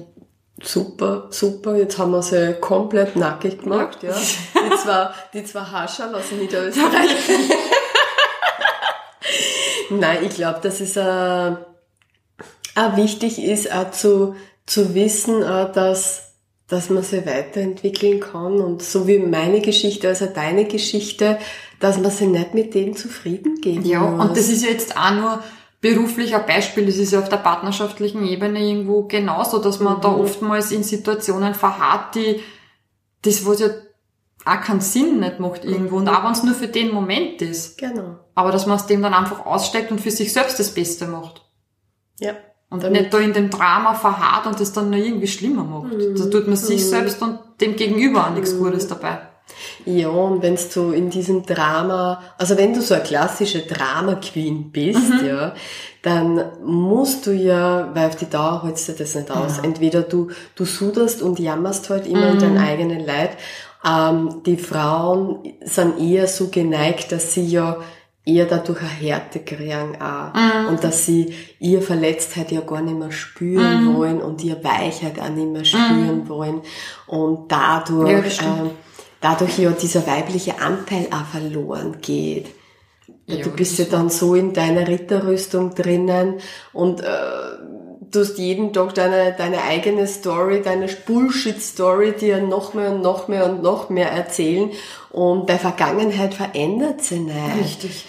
Super, 0.63 1.29
super. 1.31 1.77
Jetzt 1.77 1.99
haben 1.99 2.13
wir 2.13 2.23
sie 2.23 2.55
komplett 2.61 3.17
nackig 3.17 3.63
gemacht, 3.63 4.03
ja. 4.03 4.13
Die 4.15 4.77
zwei, 4.77 5.11
die 5.33 5.45
zwei 5.45 5.61
Hascher 5.61 6.11
lassen 6.11 6.39
Niederösterreich. 6.39 7.11
Nein, 9.91 10.19
ich 10.25 10.35
glaube, 10.35 10.61
dass 10.63 10.81
es 10.81 10.97
äh, 10.97 11.01
auch 11.03 12.97
wichtig 12.97 13.43
ist, 13.43 13.73
auch 13.73 13.91
zu, 13.91 14.37
zu 14.67 14.95
wissen, 14.95 15.43
äh, 15.43 15.73
dass 15.73 16.27
dass 16.69 16.89
man 16.89 17.03
sich 17.03 17.27
weiterentwickeln 17.27 18.21
kann 18.21 18.61
und 18.61 18.81
so 18.81 19.09
wie 19.09 19.19
meine 19.19 19.61
Geschichte, 19.61 20.07
also 20.07 20.27
deine 20.27 20.67
Geschichte, 20.67 21.37
dass 21.81 21.99
man 21.99 22.13
sich 22.13 22.29
nicht 22.29 22.55
mit 22.55 22.75
dem 22.77 22.95
zufrieden 22.95 23.61
geben 23.61 23.85
Ja, 23.85 24.03
muss. 24.03 24.25
und 24.25 24.37
das 24.37 24.49
ist 24.49 24.65
jetzt 24.65 24.97
auch 24.97 25.11
nur 25.11 25.43
beruflich 25.81 26.35
ein 26.35 26.47
Beispiel. 26.47 26.87
Das 26.87 26.97
ist 26.97 27.13
ja 27.13 27.21
auf 27.21 27.29
der 27.29 27.39
partnerschaftlichen 27.39 28.27
Ebene 28.27 28.61
irgendwo 28.61 29.05
genauso, 29.05 29.59
dass 29.59 29.81
man 29.81 30.01
da 30.01 30.09
oftmals 30.09 30.73
in 30.73 30.83
Situationen 30.83 31.55
verharrt, 31.55 32.15
die 32.15 32.41
das, 33.23 33.45
was 33.47 33.61
ja 33.61 33.69
auch 34.45 34.61
keinen 34.61 34.81
Sinn 34.81 35.21
nicht 35.21 35.41
macht 35.41 35.65
irgendwo. 35.65 35.97
Und 35.97 36.09
auch 36.09 36.25
wenn 36.25 36.33
es 36.33 36.43
nur 36.43 36.55
für 36.55 36.69
den 36.69 36.93
Moment 36.93 37.43
ist. 37.43 37.79
Genau. 37.79 38.19
Aber 38.35 38.53
dass 38.53 38.67
man 38.67 38.77
aus 38.77 38.87
dem 38.87 39.03
dann 39.03 39.15
einfach 39.15 39.45
aussteigt 39.45 39.91
und 39.91 40.01
für 40.01 40.11
sich 40.11 40.33
selbst 40.33 40.59
das 40.59 40.73
Beste 40.75 41.07
macht. 41.07 41.43
Ja. 42.19 42.35
Und 42.71 42.83
Damit- 42.85 43.01
nicht 43.03 43.15
da 43.15 43.19
in 43.19 43.33
dem 43.33 43.51
Drama 43.51 43.95
verharrt 43.95 44.47
und 44.47 44.61
das 44.61 44.73
dann 44.73 44.91
noch 44.91 44.99
irgendwie 44.99 45.27
schlimmer 45.27 45.65
macht. 45.65 45.93
Da 46.19 46.25
tut 46.27 46.47
man 46.47 46.57
sich 46.57 46.87
selbst 46.89 47.21
und 47.21 47.39
dem 47.61 47.77
Gegenüber 47.77 48.27
auch 48.27 48.31
nichts 48.31 48.57
Gutes 48.57 48.87
dabei. 48.87 49.30
Ja, 49.85 50.09
und 50.09 50.43
wenn 50.43 50.59
du 50.75 50.93
in 50.93 51.11
diesem 51.11 51.45
Drama, 51.45 52.23
also 52.39 52.57
wenn 52.57 52.75
du 52.75 52.81
so 52.81 52.95
eine 52.95 53.03
klassische 53.03 53.61
Drama-Queen 53.63 54.71
bist, 54.71 55.13
ja, 55.27 55.55
dann 56.03 56.43
musst 56.65 57.27
du 57.27 57.33
ja, 57.33 57.91
weil 57.95 58.09
auf 58.09 58.17
die 58.17 58.29
Dauer 58.31 58.63
hältst 58.65 58.89
du 58.89 58.93
das 58.93 59.15
nicht 59.15 59.31
aus. 59.31 59.59
Entweder 59.59 60.03
du, 60.03 60.29
du 60.55 60.65
suderst 60.65 61.21
und 61.23 61.39
jammerst 61.39 61.91
halt 61.91 62.07
immer 62.07 62.31
in 62.33 62.39
dein 62.39 62.59
eigenen 62.59 63.05
Leid. 63.05 63.31
Ähm, 63.87 64.43
die 64.45 64.57
Frauen 64.57 65.39
sind 65.63 65.99
eher 66.01 66.27
so 66.27 66.49
geneigt, 66.49 67.13
dass 67.13 67.33
sie 67.35 67.47
ja 67.47 67.79
eher 68.25 68.45
dadurch 68.45 68.81
eine 68.81 68.89
Härte 68.91 69.41
kriegen 69.41 69.97
auch. 70.01 70.69
Und 70.69 70.85
dass 70.85 71.07
sie 71.07 71.35
ihre 71.59 71.81
Verletztheit 71.83 72.51
ja 72.53 72.61
gar 72.61 72.83
nicht 72.83 72.99
mehr 72.99 73.11
spüren 73.11 73.95
wollen 73.97 74.21
und 74.21 74.45
ihre 74.45 74.63
Weichheit 74.63 75.19
auch 75.19 75.31
nicht 75.31 75.49
mehr 75.49 75.65
spüren 75.65 76.29
wollen. 76.29 76.61
Und 77.07 77.51
dadurch, 77.51 78.39
Ja, 78.41 78.47
ähm, 78.47 78.71
dadurch 79.21 79.59
ja 79.59 79.71
dieser 79.71 80.07
weibliche 80.07 80.61
Anteil 80.61 81.09
auch 81.11 81.27
verloren 81.27 81.99
geht. 82.01 82.47
Ja, 83.27 83.37
du 83.45 83.51
bist 83.51 83.79
ja 83.79 83.85
dann 83.85 84.11
so 84.11 84.35
in 84.35 84.53
deiner 84.53 84.89
Ritterrüstung 84.89 85.75
drinnen 85.75 86.41
und 86.73 87.01
äh, 87.01 87.05
du 88.11 88.21
hast 88.21 88.39
jeden 88.39 88.73
Tag 88.73 88.95
deine, 88.95 89.35
deine 89.37 89.63
eigene 89.63 90.07
Story, 90.07 90.63
deine 90.63 90.89
Bullshit-Story, 90.89 92.13
dir 92.13 92.41
noch 92.41 92.75
mehr 92.75 92.93
und 92.93 93.03
noch 93.03 93.29
mehr 93.29 93.47
und 93.47 93.63
noch 93.63 93.89
mehr 93.89 94.11
erzählen 94.11 94.71
und 95.11 95.49
deine 95.49 95.61
Vergangenheit 95.61 96.35
verändert 96.35 97.03
sich 97.03 97.21
nicht. 97.21 97.37
Richtig. 97.61 98.07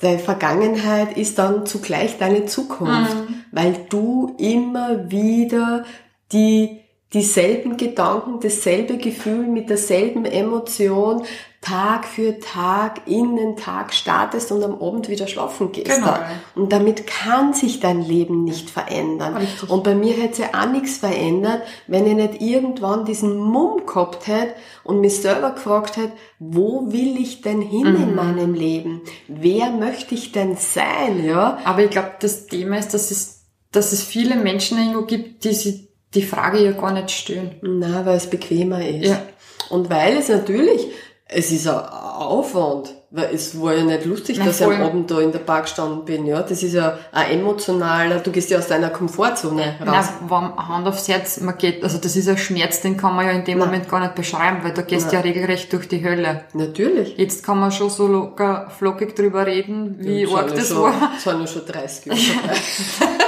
Deine 0.00 0.18
Vergangenheit 0.18 1.16
ist 1.16 1.38
dann 1.38 1.64
zugleich 1.64 2.18
deine 2.18 2.46
Zukunft, 2.46 3.16
weil 3.50 3.86
du 3.88 4.34
immer 4.38 5.10
wieder 5.10 5.84
die 6.32 6.80
dieselben 7.16 7.78
Gedanken, 7.78 8.40
dasselbe 8.40 8.98
Gefühl 8.98 9.46
mit 9.46 9.70
derselben 9.70 10.26
Emotion 10.26 11.22
Tag 11.62 12.04
für 12.04 12.38
Tag 12.38 13.08
in 13.08 13.36
den 13.36 13.56
Tag 13.56 13.92
startest 13.94 14.52
und 14.52 14.62
am 14.62 14.80
Abend 14.80 15.08
wieder 15.08 15.26
schlafen 15.26 15.72
gehst. 15.72 15.90
Genau. 15.90 16.14
Und 16.54 16.72
damit 16.72 17.06
kann 17.06 17.54
sich 17.54 17.80
dein 17.80 18.02
Leben 18.02 18.44
nicht 18.44 18.68
verändern. 18.68 19.38
Richtig. 19.38 19.70
Und 19.70 19.82
bei 19.82 19.94
mir 19.94 20.12
hätte 20.12 20.36
sich 20.36 20.54
auch 20.54 20.70
nichts 20.70 20.98
verändert, 20.98 21.62
wenn 21.86 22.06
ich 22.06 22.14
nicht 22.14 22.40
irgendwann 22.42 23.06
diesen 23.06 23.36
Mumm 23.36 23.86
gehabt 23.86 24.26
hätte 24.28 24.54
und 24.84 25.00
mich 25.00 25.16
selber 25.16 25.52
gefragt 25.52 25.96
hätte, 25.96 26.12
wo 26.38 26.92
will 26.92 27.16
ich 27.18 27.40
denn 27.40 27.62
hin 27.62 27.86
in 27.86 28.14
meinem 28.14 28.52
Leben? 28.52 29.00
Wer 29.26 29.70
möchte 29.70 30.14
ich 30.14 30.32
denn 30.32 30.56
sein, 30.56 31.24
ja? 31.24 31.58
Aber 31.64 31.82
ich 31.82 31.90
glaube, 31.90 32.12
das 32.20 32.46
Thema 32.46 32.78
ist, 32.78 32.94
dass 32.94 33.10
es, 33.10 33.46
dass 33.72 33.92
es 33.92 34.04
viele 34.04 34.36
Menschen 34.36 34.78
irgendwo 34.78 35.06
gibt, 35.06 35.42
die 35.42 35.54
sich 35.54 35.85
die 36.16 36.22
Frage 36.22 36.58
ja 36.58 36.72
gar 36.72 36.92
nicht 36.92 37.10
stellen. 37.10 37.54
Na, 37.62 38.04
weil 38.04 38.16
es 38.16 38.26
bequemer 38.28 38.86
ist. 38.86 39.08
Ja. 39.08 39.22
Und 39.68 39.90
weil 39.90 40.16
es 40.16 40.28
natürlich, 40.28 40.88
es 41.28 41.50
ist 41.50 41.68
ein 41.68 41.78
Aufwand, 41.78 42.94
weil 43.10 43.34
es 43.34 43.60
war 43.60 43.74
ja 43.74 43.84
nicht 43.84 44.04
lustig, 44.04 44.38
Nein, 44.38 44.46
dass 44.46 44.60
ich 44.60 44.66
voll. 44.66 44.76
am 44.76 44.82
Abend 44.82 45.10
da 45.10 45.20
in 45.20 45.32
der 45.32 45.40
Park 45.40 45.64
gestanden 45.64 46.04
bin, 46.04 46.26
ja. 46.26 46.42
Das 46.42 46.62
ist 46.62 46.72
ja 46.72 46.98
ein 47.12 47.40
emotionaler, 47.40 48.20
du 48.20 48.30
gehst 48.30 48.50
ja 48.50 48.58
aus 48.58 48.68
deiner 48.68 48.90
Komfortzone 48.90 49.76
raus. 49.80 50.06
Na, 50.28 50.28
wenn 50.28 50.68
Hand 50.68 50.86
aufs 50.86 51.08
Herz, 51.08 51.40
man 51.40 51.58
geht, 51.58 51.82
also 51.82 51.98
das 51.98 52.16
ist 52.16 52.28
ein 52.28 52.38
Schmerz, 52.38 52.80
den 52.80 52.96
kann 52.96 53.14
man 53.14 53.26
ja 53.26 53.32
in 53.32 53.44
dem 53.44 53.58
Moment 53.58 53.88
gar 53.88 54.00
nicht 54.00 54.14
beschreiben, 54.14 54.58
weil 54.62 54.72
da 54.72 54.82
gehst 54.82 55.10
du 55.10 55.16
ja 55.16 55.22
regelrecht 55.22 55.72
durch 55.72 55.88
die 55.88 56.04
Hölle. 56.04 56.44
Natürlich. 56.52 57.16
Jetzt 57.16 57.44
kann 57.44 57.58
man 57.58 57.72
schon 57.72 57.90
so 57.90 58.06
locker 58.06 58.70
flockig 58.76 59.14
drüber 59.16 59.46
reden, 59.46 59.96
wie 59.98 60.26
arg 60.26 60.54
das 60.54 60.68
schon, 60.68 60.82
war. 60.82 61.10
Das 61.14 61.24
sind 61.24 61.40
ja 61.40 61.46
schon 61.46 61.66
30 61.66 62.06
Jahre. 62.06 62.56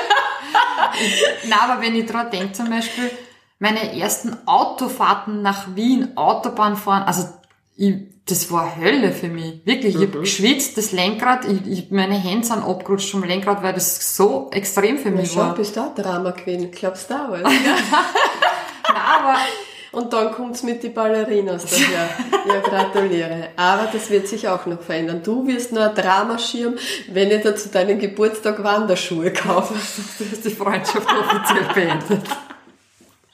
Nein, 1.49 1.59
aber 1.61 1.83
wenn 1.83 1.95
ich 1.95 2.07
dran 2.07 2.31
denke 2.31 2.53
zum 2.53 2.71
Beispiel, 2.71 3.11
meine 3.59 3.99
ersten 3.99 4.37
Autofahrten 4.47 5.43
nach 5.43 5.75
Wien, 5.75 6.17
Autobahn 6.17 6.77
fahren, 6.77 7.03
also 7.05 7.29
ich, 7.77 7.95
das 8.27 8.51
war 8.53 8.77
Hölle 8.77 9.13
für 9.13 9.29
mich. 9.29 9.63
Wirklich, 9.65 9.95
ich 9.95 10.01
Mhm. 10.01 10.13
hab 10.15 10.21
geschwitzt, 10.21 10.77
das 10.77 10.93
Lenkrad, 10.93 11.45
ich, 11.47 11.67
ich, 11.67 11.91
meine 11.91 12.15
Hände 12.15 12.47
sind 12.47 12.63
abgerutscht 12.63 13.11
vom 13.11 13.25
Lenkrad, 13.25 13.63
weil 13.63 13.73
das 13.73 14.17
so 14.17 14.49
extrem 14.53 14.99
für 14.99 15.11
mich 15.11 15.33
schau, 15.33 15.41
war. 15.41 15.55
bist 15.55 15.77
du 15.77 15.81
auch 15.81 15.95
Drama 15.95 16.33
Queen, 16.33 16.71
glaubst 16.71 17.09
du 17.11 17.15
auch 17.15 17.31
was? 17.31 17.43
Nein, 17.43 17.53
aber 18.95 19.37
Und 19.99 20.13
dann 20.13 20.31
kommt's 20.31 20.63
mit 20.63 20.81
die 20.85 20.91
Ballerinas 20.91 21.65
daher. 21.65 22.09
Ja, 22.47 22.61
gratuliere. 22.61 23.49
Aber 23.57 23.89
das 23.93 24.09
wird 24.11 24.29
sich 24.29 24.47
auch 24.47 24.65
noch 24.65 24.81
verändern. 24.81 25.23
Du 25.25 25.45
wirst 25.49 25.73
nur 25.73 25.89
ein 25.89 25.95
Dramaschirm, 25.97 26.77
wenn 27.09 27.33
ich 27.33 27.43
dir 27.43 27.57
zu 27.57 27.69
deinem 27.69 27.99
Geburtstag 27.99 28.63
Wanderschuhe 28.63 29.33
kaufe. 29.33 29.75
du 30.19 30.25
hast 30.31 30.45
die 30.45 30.51
Freundschaft 30.51 31.05
offiziell 31.05 31.65
beendet. 31.75 32.29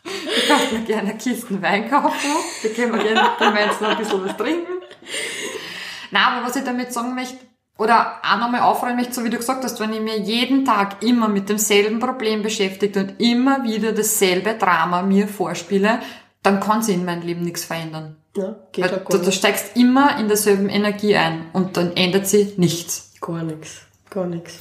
Ich 0.04 0.48
darf 0.48 0.72
mir 0.72 0.80
gerne 0.80 1.18
Kisten 1.18 1.60
Wein 1.60 1.90
kaufen, 1.90 2.30
da 2.62 2.68
können 2.70 2.92
wir 2.94 3.02
gerne 3.02 3.28
gemeinsam 3.38 3.90
ein 3.90 3.98
bisschen 3.98 4.24
was 4.24 4.36
trinken. 4.36 4.72
Nein, 6.10 6.22
aber 6.22 6.46
was 6.46 6.56
ich 6.56 6.64
damit 6.64 6.94
sagen 6.94 7.14
möchte, 7.14 7.36
oder 7.76 8.20
auch 8.22 8.38
nochmal 8.38 8.60
aufräumen 8.60 8.96
möchte, 8.96 9.14
so 9.14 9.24
wie 9.24 9.30
du 9.30 9.36
gesagt 9.36 9.64
hast, 9.64 9.80
wenn 9.80 9.92
ich 9.92 10.00
mir 10.00 10.18
jeden 10.18 10.64
Tag 10.64 11.02
immer 11.02 11.28
mit 11.28 11.48
demselben 11.48 11.98
Problem 11.98 12.42
beschäftigt 12.42 12.96
und 12.96 13.20
immer 13.20 13.64
wieder 13.64 13.92
dasselbe 13.92 14.54
Drama 14.54 15.02
mir 15.02 15.26
vorspiele, 15.26 15.98
dann 16.44 16.60
kann 16.60 16.82
sich 16.82 16.94
in 16.94 17.04
meinem 17.04 17.22
Leben 17.22 17.42
nichts 17.42 17.64
verändern. 17.64 18.16
Ja, 18.36 18.54
geht 18.70 18.84
Weil 18.84 18.90
gar 18.98 19.04
du, 19.04 19.18
du 19.18 19.32
steigst 19.32 19.76
immer 19.76 20.18
in 20.20 20.28
derselben 20.28 20.68
Energie 20.68 21.16
ein 21.16 21.46
und 21.52 21.76
dann 21.76 21.96
ändert 21.96 22.28
sich 22.28 22.58
nichts. 22.58 23.12
Gar 23.20 23.42
nichts. 23.42 23.82
Gar 24.10 24.26
nichts. 24.26 24.58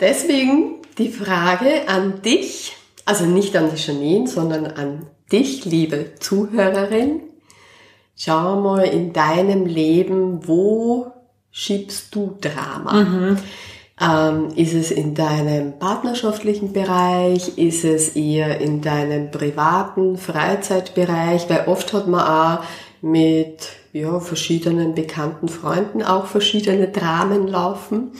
Deswegen 0.00 0.76
die 0.98 1.10
Frage 1.10 1.88
an 1.88 2.22
dich, 2.22 2.76
also 3.04 3.26
nicht 3.26 3.56
an 3.56 3.70
die 3.74 3.80
Janine, 3.80 4.28
sondern 4.28 4.66
an 4.66 5.06
dich, 5.32 5.64
liebe 5.64 6.14
Zuhörerin. 6.20 7.22
Schau 8.14 8.60
mal 8.60 8.84
in 8.84 9.12
deinem 9.12 9.66
Leben, 9.66 10.46
wo 10.46 11.10
schiebst 11.50 12.14
du 12.14 12.36
Drama? 12.40 13.36
Ähm, 14.02 14.48
ist 14.56 14.74
es 14.74 14.90
in 14.90 15.14
deinem 15.14 15.78
partnerschaftlichen 15.78 16.72
Bereich? 16.72 17.56
Ist 17.56 17.84
es 17.84 18.16
eher 18.16 18.60
in 18.60 18.80
deinem 18.80 19.30
privaten 19.30 20.16
Freizeitbereich? 20.16 21.48
Weil 21.48 21.68
oft 21.68 21.92
hat 21.92 22.08
man 22.08 22.20
auch 22.20 22.64
mit 23.00 23.68
ja, 23.92 24.18
verschiedenen 24.18 24.94
bekannten 24.94 25.48
Freunden 25.48 26.02
auch 26.02 26.26
verschiedene 26.26 26.88
Dramen 26.88 27.46
laufen. 27.46 28.12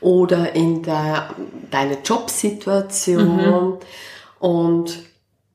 Oder 0.00 0.54
in 0.54 0.82
der, 0.82 1.30
deine 1.70 1.98
Jobsituation. 2.04 3.78
Und 4.38 4.98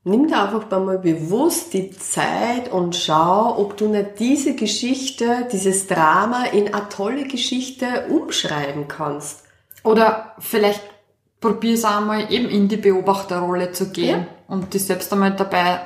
nimm 0.04 0.28
dir 0.28 0.42
einfach 0.42 0.70
mal 0.72 0.98
bewusst 0.98 1.74
die 1.74 1.92
Zeit 1.92 2.70
und 2.72 2.96
schau, 2.96 3.58
ob 3.58 3.78
du 3.78 3.88
nicht 3.88 4.20
diese 4.20 4.56
Geschichte, 4.56 5.48
dieses 5.52 5.88
Drama 5.88 6.46
in 6.46 6.74
eine 6.74 6.90
tolle 6.90 7.28
Geschichte 7.28 8.08
umschreiben 8.10 8.88
kannst. 8.88 9.44
Oder 9.84 10.36
vielleicht 10.40 10.82
probier 11.40 11.76
es 11.76 11.86
einmal 11.86 12.32
eben 12.32 12.50
in 12.50 12.68
die 12.68 12.78
Beobachterrolle 12.78 13.72
zu 13.72 13.92
gehen 13.92 14.28
und 14.48 14.74
dich 14.74 14.86
selbst 14.86 15.12
einmal 15.14 15.36
dabei 15.36 15.82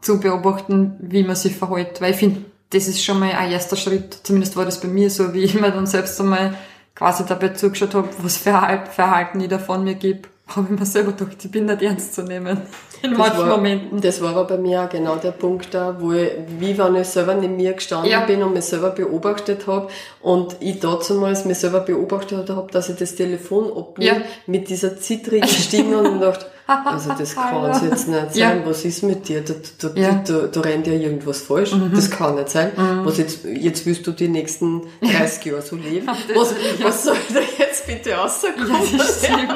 zu 0.00 0.20
beobachten, 0.20 0.96
wie 1.00 1.22
man 1.22 1.36
sich 1.36 1.56
verhält. 1.56 2.00
Weil 2.00 2.12
ich 2.12 2.16
finde, 2.16 2.44
das 2.70 2.88
ist 2.88 3.04
schon 3.04 3.20
mal 3.20 3.32
ein 3.32 3.52
erster 3.52 3.76
Schritt. 3.76 4.18
Zumindest 4.24 4.56
war 4.56 4.64
das 4.64 4.80
bei 4.80 4.88
mir 4.88 5.10
so, 5.10 5.32
wie 5.32 5.44
ich 5.44 5.54
mir 5.54 5.70
dann 5.70 5.86
selbst 5.86 6.20
einmal 6.20 6.54
quasi 6.94 7.24
dabei 7.26 7.50
zugeschaut 7.50 7.94
habe, 7.94 8.08
was 8.18 8.36
für 8.36 8.50
Verhalten 8.90 9.40
ich 9.40 9.48
da 9.48 9.58
von 9.58 9.84
mir 9.84 9.94
gebe. 9.94 10.28
Habe 10.46 10.68
ich 10.74 10.78
mir 10.78 10.84
selber 10.86 11.12
gedacht, 11.12 11.36
ich 11.42 11.50
bin 11.50 11.64
nicht 11.64 11.80
ernst 11.82 12.14
zu 12.14 12.22
nehmen. 12.22 12.58
In 13.02 13.10
Das 13.10 13.18
manchen 13.18 13.38
war, 13.38 13.46
Momenten. 13.56 14.00
Das 14.00 14.20
war 14.22 14.30
aber 14.30 14.44
bei 14.44 14.58
mir 14.58 14.82
auch 14.82 14.88
genau 14.90 15.16
der 15.16 15.30
Punkt 15.32 15.72
da, 15.72 15.96
wo 15.98 16.12
ich, 16.12 16.30
wie 16.58 16.76
wenn 16.76 16.96
ich 16.96 17.06
selber 17.08 17.34
neben 17.34 17.56
mir 17.56 17.72
gestanden 17.72 18.10
Ja. 18.10 18.20
bin 18.26 18.42
und 18.42 18.52
mich 18.52 18.64
selber 18.64 18.90
beobachtet 18.90 19.66
habe 19.66 19.88
und 20.20 20.56
ich 20.60 20.80
damals 20.80 21.44
mich 21.46 21.58
selber 21.58 21.80
beobachtet 21.80 22.50
habe, 22.50 22.70
dass 22.70 22.88
ich 22.90 22.96
das 22.96 23.14
Telefon 23.14 23.72
abnehme 23.76 24.18
Ja. 24.18 24.22
mit 24.46 24.68
dieser 24.68 24.98
zittrigen 24.98 25.48
Stimme 25.48 25.98
und 25.98 26.20
dachte, 26.20 26.46
also 26.66 27.12
das 27.18 27.34
kann 27.34 27.64
es 27.70 27.82
jetzt 27.82 28.08
nicht 28.08 28.36
Ja. 28.36 28.48
sein, 28.50 28.62
was 28.66 28.84
ist 28.84 29.02
mit 29.02 29.26
dir? 29.28 29.42
Da, 29.42 29.54
da, 29.80 29.90
Ja. 30.00 30.12
Mhm. 30.12 30.24
da, 30.26 30.38
da 30.46 30.60
rennt 30.60 30.86
ja 30.86 30.92
irgendwas 30.94 31.40
falsch, 31.42 31.74
das 31.94 32.10
kann 32.10 32.36
nicht 32.36 32.50
sein. 32.50 32.70
Was 33.04 33.16
jetzt, 33.18 33.44
jetzt 33.44 33.84
willst 33.86 34.06
du 34.06 34.12
die 34.12 34.28
nächsten 34.28 34.82
30 35.02 35.44
Jahre 35.46 35.62
so 35.62 35.76
leben. 35.76 36.06
Was, 36.34 36.50
ja. 36.78 36.84
was 36.86 37.04
soll 37.04 37.16
da 37.32 37.40
jetzt 37.58 37.86
bitte 37.86 38.12
rauskommen? 38.12 38.68
Ja, 38.68 38.98
das 38.98 39.24
stimmt. 39.24 39.52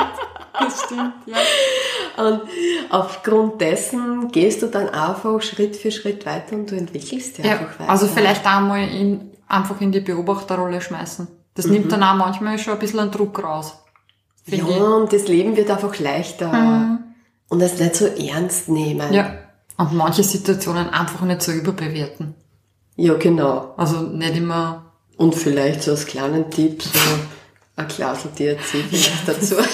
Das 0.59 0.83
stimmt, 0.85 1.15
ja. 1.27 1.37
Und 2.25 2.41
aufgrund 2.91 3.61
dessen 3.61 4.29
gehst 4.33 4.63
du 4.63 4.67
dann 4.67 4.89
einfach 4.89 5.41
Schritt 5.43 5.77
für 5.77 5.91
Schritt 5.93 6.27
weiter 6.27 6.57
und 6.57 6.71
du 6.71 6.77
entwickelst 6.77 7.39
dich 7.39 7.45
Ja, 7.45 7.53
einfach 7.59 7.79
weiter. 7.79 7.91
also 7.91 8.07
vielleicht 8.09 8.45
einmal 8.47 8.81
in, 8.89 9.31
einfach 9.47 9.81
in 9.81 9.93
die 9.93 10.01
Beobachterrolle 10.01 10.81
schmeißen. 10.81 11.29
Das 11.55 11.67
nimmt 11.67 11.91
dann 11.93 12.03
auch 12.03 12.15
manchmal 12.15 12.59
schon 12.59 12.73
ein 12.75 12.79
bisschen 12.79 13.01
einen 13.01 13.11
Druck 13.11 13.43
raus. 13.43 13.75
Ja, 14.47 14.57
ich. 14.57 14.81
und 14.81 15.13
das 15.13 15.29
Leben 15.29 15.57
wird 15.57 15.71
einfach 15.71 15.99
leichter. 15.99 16.99
Und 17.49 17.61
es 17.61 17.79
nicht 17.79 17.97
so 17.97 18.07
ernst 18.07 18.69
nehmen. 18.69 19.13
Ja. 19.13 19.35
Und 19.77 19.95
manche 19.95 20.23
Situationen 20.25 20.91
einfach 20.91 21.21
nicht 21.23 21.43
so 21.43 21.53
überbewerten. 21.53 22.35
ja, 22.97 23.15
genau. 23.15 23.75
Also 23.77 24.01
nicht 24.03 24.37
immer, 24.37 24.93
Und 25.17 25.35
vielleicht 25.35 25.83
so 25.83 25.93
als 25.93 26.07
kleinen 26.07 26.51
Tipp, 26.51 26.83
so 26.83 26.91
ein 27.77 27.89
Glas 27.89 28.27
vielleicht 28.35 29.29
dazu. 29.29 29.55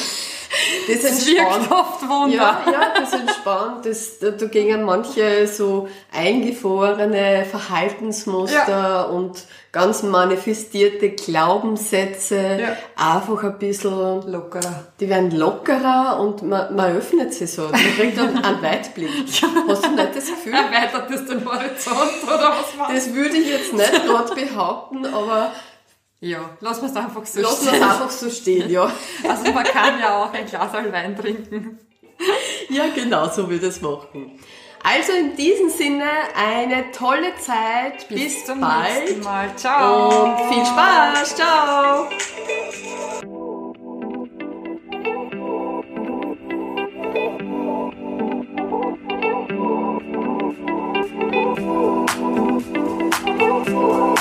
Das 0.88 1.04
es 1.04 1.26
wirkt 1.26 1.40
entspannt. 1.56 1.70
oft 1.70 2.08
Wunder. 2.08 2.34
Ja, 2.36 2.62
ja, 2.70 2.94
das 3.00 3.12
entspannt. 3.12 3.86
Das, 3.86 4.18
da, 4.18 4.30
gehen 4.46 4.84
manche 4.84 5.46
so 5.46 5.88
eingefrorene 6.12 7.44
Verhaltensmuster 7.50 9.10
und 9.10 9.44
ganz 9.72 10.02
manifestierte 10.02 11.10
Glaubenssätze 11.10 12.58
Ja. 12.60 12.76
einfach 12.96 13.42
ein 13.44 13.58
bisschen, 13.58 14.22
Lockerer. 14.30 14.86
die 15.00 15.08
werden 15.08 15.30
lockerer 15.32 16.20
und 16.20 16.42
man, 16.42 16.74
man 16.74 16.96
öffnet 16.96 17.34
sie 17.34 17.46
so. 17.46 17.62
Man 17.62 17.72
kriegt 17.96 18.16
dann 18.18 18.42
einen 18.42 18.62
Weitblick. 18.62 19.10
Hast 19.68 19.84
du 19.84 19.90
nicht 19.90 20.16
das 20.16 20.26
Gefühl? 20.26 20.54
Erweitert 20.54 21.10
das 21.10 21.26
den 21.26 21.44
Horizont 21.44 22.22
oder 22.24 22.52
was 22.56 22.78
war 22.78 22.92
Das 22.92 23.12
würde 23.14 23.36
ich 23.36 23.48
jetzt 23.48 23.72
nicht 23.72 24.06
gerade 24.06 24.34
behaupten, 24.34 25.06
aber 25.06 25.50
Ja, 26.24 26.56
lassen 26.60 26.82
wir 26.82 26.88
es 26.88 26.96
einfach 26.96 27.26
so 27.26 27.40
es 27.40 27.66
stehen. 27.66 27.82
einfach 27.82 28.10
so 28.10 28.30
stehen, 28.30 28.70
ja. 28.70 28.90
Also 29.28 29.52
man 29.52 29.64
kann 29.64 30.00
ja 30.00 30.24
auch 30.24 30.32
ein 30.32 30.46
Glas 30.46 30.72
Wein 30.72 31.14
trinken. 31.14 31.78
Ja, 32.70 32.84
genau 32.94 33.28
so 33.28 33.50
würde 33.50 33.66
es 33.66 33.82
machen. 33.82 34.40
Also 34.82 35.12
in 35.12 35.36
diesem 35.36 35.68
Sinne 35.68 36.08
eine 36.34 36.90
tolle 36.92 37.34
Zeit. 37.36 38.08
Bis, 38.08 38.46
zum 38.46 38.60
bald. 38.60 39.00
nächsten 39.00 39.20
Mal. 39.22 39.54
Ciao. 39.56 40.24
Und 40.24 40.38
viel 40.50 40.64
Spaß. 40.64 41.36
Ciao. 41.36 42.08
Thank 53.66 54.18